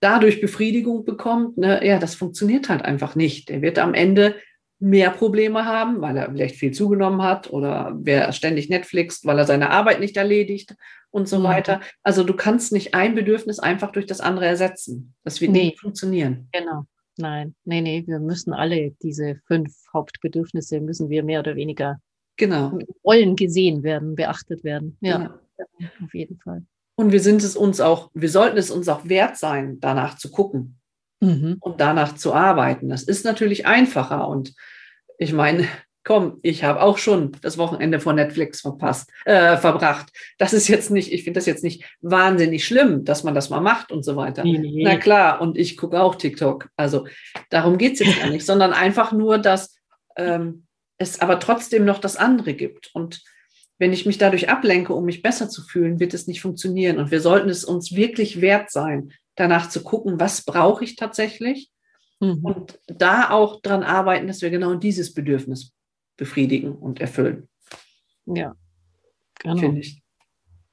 dadurch 0.00 0.40
Befriedigung 0.40 1.04
bekommt, 1.04 1.58
ne, 1.58 1.86
ja, 1.86 1.98
das 1.98 2.14
funktioniert 2.14 2.70
halt 2.70 2.82
einfach 2.82 3.14
nicht. 3.14 3.50
Der 3.50 3.60
wird 3.60 3.78
am 3.78 3.92
Ende 3.92 4.36
mehr 4.78 5.10
Probleme 5.10 5.64
haben, 5.64 6.00
weil 6.00 6.16
er 6.16 6.30
vielleicht 6.30 6.56
viel 6.56 6.70
zugenommen 6.70 7.22
hat 7.22 7.50
oder 7.50 7.94
wer 7.98 8.32
ständig 8.32 8.68
Netflix, 8.68 9.24
weil 9.24 9.38
er 9.38 9.46
seine 9.46 9.70
Arbeit 9.70 10.00
nicht 10.00 10.16
erledigt 10.16 10.74
und 11.10 11.28
so 11.28 11.38
mhm. 11.38 11.44
weiter. 11.44 11.80
Also 12.02 12.24
du 12.24 12.34
kannst 12.34 12.72
nicht 12.72 12.94
ein 12.94 13.14
Bedürfnis 13.14 13.58
einfach 13.58 13.90
durch 13.92 14.06
das 14.06 14.20
andere 14.20 14.46
ersetzen. 14.46 15.14
Das 15.24 15.40
wird 15.40 15.52
nee. 15.52 15.66
nicht 15.66 15.80
funktionieren. 15.80 16.48
Genau. 16.52 16.84
Nein, 17.18 17.54
nee, 17.64 17.80
nee, 17.80 18.04
wir 18.06 18.18
müssen 18.18 18.52
alle 18.52 18.92
diese 19.02 19.40
fünf 19.46 19.74
Hauptbedürfnisse 19.92 20.80
müssen 20.80 21.08
wir 21.08 21.22
mehr 21.22 21.40
oder 21.40 21.56
weniger 21.56 21.98
genau. 22.36 22.78
wollen 23.02 23.36
gesehen 23.36 23.82
werden, 23.82 24.14
beachtet 24.14 24.62
werden. 24.62 24.98
Ja, 25.00 25.16
genau. 25.16 25.30
ja, 25.78 25.88
auf 26.04 26.12
jeden 26.12 26.38
Fall. 26.38 26.62
Und 26.96 27.12
wir 27.12 27.20
sind 27.20 27.42
es 27.42 27.56
uns 27.56 27.80
auch, 27.80 28.10
wir 28.14 28.30
sollten 28.30 28.56
es 28.56 28.70
uns 28.70 28.88
auch 28.88 29.06
wert 29.08 29.36
sein, 29.36 29.78
danach 29.80 30.16
zu 30.16 30.30
gucken 30.30 30.78
mhm. 31.20 31.58
und 31.60 31.80
danach 31.80 32.16
zu 32.16 32.34
arbeiten. 32.34 32.88
Das 32.88 33.02
ist 33.02 33.24
natürlich 33.24 33.66
einfacher. 33.66 34.26
Und 34.26 34.54
ich 35.18 35.32
meine, 35.32 35.68
komm, 36.04 36.38
ich 36.42 36.64
habe 36.64 36.80
auch 36.80 36.98
schon 36.98 37.32
das 37.42 37.58
Wochenende 37.58 38.00
vor 38.00 38.12
Netflix 38.12 38.60
verpasst, 38.60 39.10
äh, 39.24 39.56
verbracht. 39.56 40.10
Das 40.38 40.52
ist 40.52 40.68
jetzt 40.68 40.90
nicht, 40.90 41.12
ich 41.12 41.24
finde 41.24 41.38
das 41.38 41.46
jetzt 41.46 41.64
nicht 41.64 41.84
wahnsinnig 42.00 42.64
schlimm, 42.64 43.04
dass 43.04 43.24
man 43.24 43.34
das 43.34 43.50
mal 43.50 43.60
macht 43.60 43.90
und 43.92 44.04
so 44.04 44.16
weiter. 44.16 44.44
Nee. 44.44 44.82
Na 44.84 44.96
klar, 44.96 45.40
und 45.40 45.58
ich 45.58 45.76
gucke 45.76 46.00
auch 46.00 46.14
TikTok. 46.14 46.68
Also 46.76 47.06
darum 47.50 47.76
geht 47.76 47.94
es 47.94 48.06
jetzt 48.06 48.20
gar 48.20 48.30
nicht, 48.30 48.46
sondern 48.46 48.72
einfach 48.72 49.12
nur, 49.12 49.38
dass 49.38 49.74
ähm, 50.16 50.66
es 50.96 51.20
aber 51.20 51.40
trotzdem 51.40 51.84
noch 51.84 51.98
das 51.98 52.16
andere 52.16 52.54
gibt. 52.54 52.90
Und 52.94 53.22
wenn 53.78 53.92
ich 53.92 54.06
mich 54.06 54.18
dadurch 54.18 54.48
ablenke, 54.48 54.94
um 54.94 55.04
mich 55.04 55.22
besser 55.22 55.48
zu 55.48 55.62
fühlen, 55.62 56.00
wird 56.00 56.14
es 56.14 56.26
nicht 56.26 56.40
funktionieren. 56.40 56.98
Und 56.98 57.10
wir 57.10 57.20
sollten 57.20 57.48
es 57.48 57.64
uns 57.64 57.94
wirklich 57.94 58.40
wert 58.40 58.70
sein, 58.70 59.12
danach 59.34 59.68
zu 59.68 59.82
gucken, 59.82 60.18
was 60.18 60.44
brauche 60.44 60.84
ich 60.84 60.96
tatsächlich 60.96 61.70
mhm. 62.20 62.44
und 62.44 62.80
da 62.86 63.30
auch 63.30 63.60
dran 63.60 63.82
arbeiten, 63.82 64.26
dass 64.26 64.42
wir 64.42 64.50
genau 64.50 64.74
dieses 64.74 65.12
Bedürfnis 65.12 65.74
befriedigen 66.16 66.74
und 66.74 67.00
erfüllen. 67.00 67.48
Ja, 68.24 68.56
genau. 69.38 69.58
Finde 69.58 69.80
ich 69.80 70.02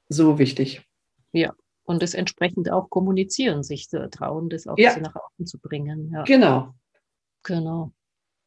so 0.08 0.38
wichtig. 0.38 0.82
Ja, 1.32 1.52
und 1.84 2.02
es 2.02 2.14
entsprechend 2.14 2.70
auch 2.70 2.88
kommunizieren, 2.88 3.62
sich 3.62 3.88
zu 3.88 4.08
trauen, 4.10 4.48
das 4.48 4.66
auch 4.66 4.78
ja. 4.78 4.98
nach 4.98 5.14
außen 5.14 5.46
zu 5.46 5.58
bringen. 5.58 6.10
Ja. 6.12 6.22
Genau. 6.22 6.74
Genau. 7.42 7.92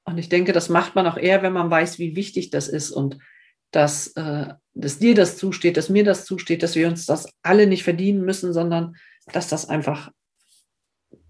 Und 0.05 0.17
ich 0.17 0.29
denke, 0.29 0.53
das 0.53 0.69
macht 0.69 0.95
man 0.95 1.05
auch 1.05 1.17
eher, 1.17 1.43
wenn 1.43 1.53
man 1.53 1.69
weiß, 1.69 1.99
wie 1.99 2.15
wichtig 2.15 2.49
das 2.49 2.67
ist 2.67 2.91
und 2.91 3.19
dass, 3.71 4.07
äh, 4.15 4.53
dass 4.73 4.99
dir 4.99 5.15
das 5.15 5.37
zusteht, 5.37 5.77
dass 5.77 5.89
mir 5.89 6.03
das 6.03 6.25
zusteht, 6.25 6.63
dass 6.63 6.75
wir 6.75 6.87
uns 6.87 7.05
das 7.05 7.27
alle 7.41 7.67
nicht 7.67 7.83
verdienen 7.83 8.23
müssen, 8.23 8.53
sondern 8.53 8.95
dass 9.31 9.49
das 9.49 9.67
einfach 9.67 10.11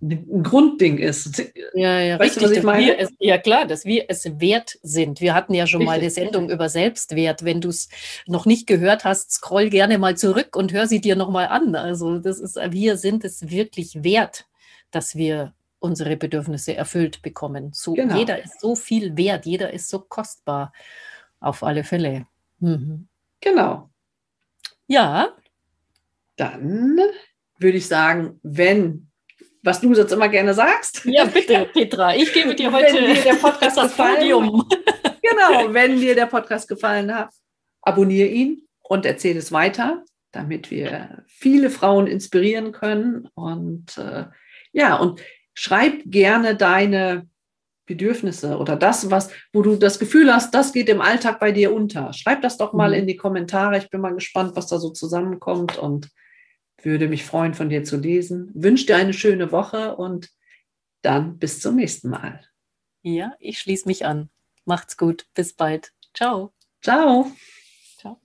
ein 0.02 0.43
Grundding 0.43 0.97
ist. 1.00 1.43
Ja, 1.73 2.00
ja, 2.00 2.19
weißt 2.19 2.39
richtig. 2.39 2.62
Du, 2.62 2.67
was 2.67 2.80
ich 2.80 3.00
Es, 3.00 3.10
ja, 3.19 3.38
klar, 3.38 3.65
dass 3.65 3.86
wir 3.86 4.06
es 4.10 4.39
wert 4.39 4.78
sind. 4.84 5.21
Wir 5.21 5.34
hatten 5.34 5.54
ja 5.54 5.65
schon 5.65 5.82
richtig. 5.82 5.88
mal 5.88 6.00
eine 6.00 6.10
Sendung 6.12 6.50
über 6.50 6.69
Selbstwert. 6.69 7.43
Wenn 7.43 7.62
du 7.62 7.69
es 7.69 7.89
noch 8.28 8.45
nicht 8.45 8.67
gehört 8.67 9.06
hast, 9.06 9.32
scroll 9.32 9.69
gerne 9.69 9.97
mal 9.97 10.15
zurück 10.15 10.56
und 10.56 10.71
hör 10.71 10.88
sie 10.88 11.02
dir 11.02 11.15
nochmal 11.15 11.47
an. 11.47 11.76
Also, 11.76 12.19
das 12.19 12.39
ist, 12.39 12.58
wir 12.69 12.97
sind 12.97 13.26
es 13.26 13.50
wirklich 13.50 14.04
wert, 14.04 14.45
dass 14.91 15.15
wir 15.15 15.54
unsere 15.80 16.15
Bedürfnisse 16.15 16.76
erfüllt 16.76 17.21
bekommen. 17.21 17.71
So, 17.73 17.93
genau. 17.93 18.17
Jeder 18.17 18.43
ist 18.43 18.62
so 18.62 18.76
viel 18.76 19.17
wert, 19.17 19.45
jeder 19.45 19.73
ist 19.73 19.89
so 19.89 20.00
kostbar. 20.00 20.73
Auf 21.39 21.63
alle 21.63 21.84
Fälle. 21.84 22.28
Mhm. 22.60 23.08
Genau. 23.41 23.89
Ja. 24.88 25.30
Dann 26.36 27.00
würde 27.60 27.78
ich 27.78 27.88
sagen, 27.88 28.39
wenn, 28.43 29.10
was 29.63 29.82
du 29.82 29.93
jetzt 29.93 30.12
immer 30.12 30.30
gerne 30.30 30.54
sagst. 30.54 31.04
Ja, 31.06 31.26
bitte, 31.26 31.69
Petra, 31.73 32.15
ich 32.15 32.32
gebe 32.34 32.56
dir 32.56 32.71
heute 32.71 32.93
wenn 32.93 33.15
dir 33.15 33.23
der 33.23 33.34
Podcast 33.34 33.78
das 33.78 33.95
Podium. 33.95 34.67
genau, 35.21 35.73
wenn 35.73 36.00
dir 36.00 36.15
der 36.15 36.28
Podcast 36.28 36.67
gefallen 36.67 37.13
hat, 37.13 37.34
abonniere 37.82 38.28
ihn 38.28 38.67
und 38.84 39.06
erzähle 39.06 39.39
es 39.39 39.52
weiter, 39.52 40.04
damit 40.32 40.71
wir 40.71 41.23
viele 41.28 41.69
Frauen 41.69 42.08
inspirieren 42.08 42.71
können. 42.71 43.28
Und 43.34 43.97
äh, 43.97 44.26
ja, 44.71 44.95
und 44.97 45.21
schreib 45.54 46.02
gerne 46.06 46.56
deine 46.56 47.28
Bedürfnisse 47.88 48.58
oder 48.58 48.76
das, 48.76 49.10
was, 49.10 49.32
wo 49.52 49.63
du 49.63 49.76
das 49.76 49.97
Gefühl 49.97 50.32
hast, 50.32 50.54
das 50.54 50.73
geht 50.73 50.89
im 50.89 51.02
Alltag 51.02 51.39
bei 51.39 51.52
dir 51.52 51.73
unter. 51.73 52.13
Schreib 52.13 52.43
das 52.43 52.58
doch 52.58 52.73
mal 52.73 52.89
mhm. 52.89 52.95
in 52.95 53.08
die 53.08 53.15
Kommentare. 53.15 53.78
Ich 53.80 53.89
bin 53.89 54.02
mal 54.02 54.13
gespannt, 54.13 54.56
was 54.56 54.67
da 54.67 54.78
so 54.78 54.91
zusammenkommt 54.91 55.78
und 55.78 56.10
würde 56.84 57.08
mich 57.08 57.23
freuen, 57.23 57.56
von 57.56 57.69
dir 57.69 57.84
zu 57.84 57.97
lesen. 57.97 58.52
Wünsche 58.54 58.86
dir 58.86 58.97
eine 58.97 59.13
schöne 59.13 59.52
Woche 59.52 59.95
und 59.95 60.30
dann 61.02 61.39
bis 61.39 61.60
zum 61.60 61.78
nächsten 61.78 62.10
Mal. 62.10 62.41
Ja, 63.02 63.34
ich 63.39 63.58
schließe 63.58 63.88
mich 63.88 64.06
an. 64.06 64.30
Macht's 64.65 64.97
gut. 64.97 65.26
Bis 65.34 65.54
bald. 65.54 65.93
Ciao. 66.13 66.54
Ciao. 66.82 67.32
Ciao. 67.97 68.19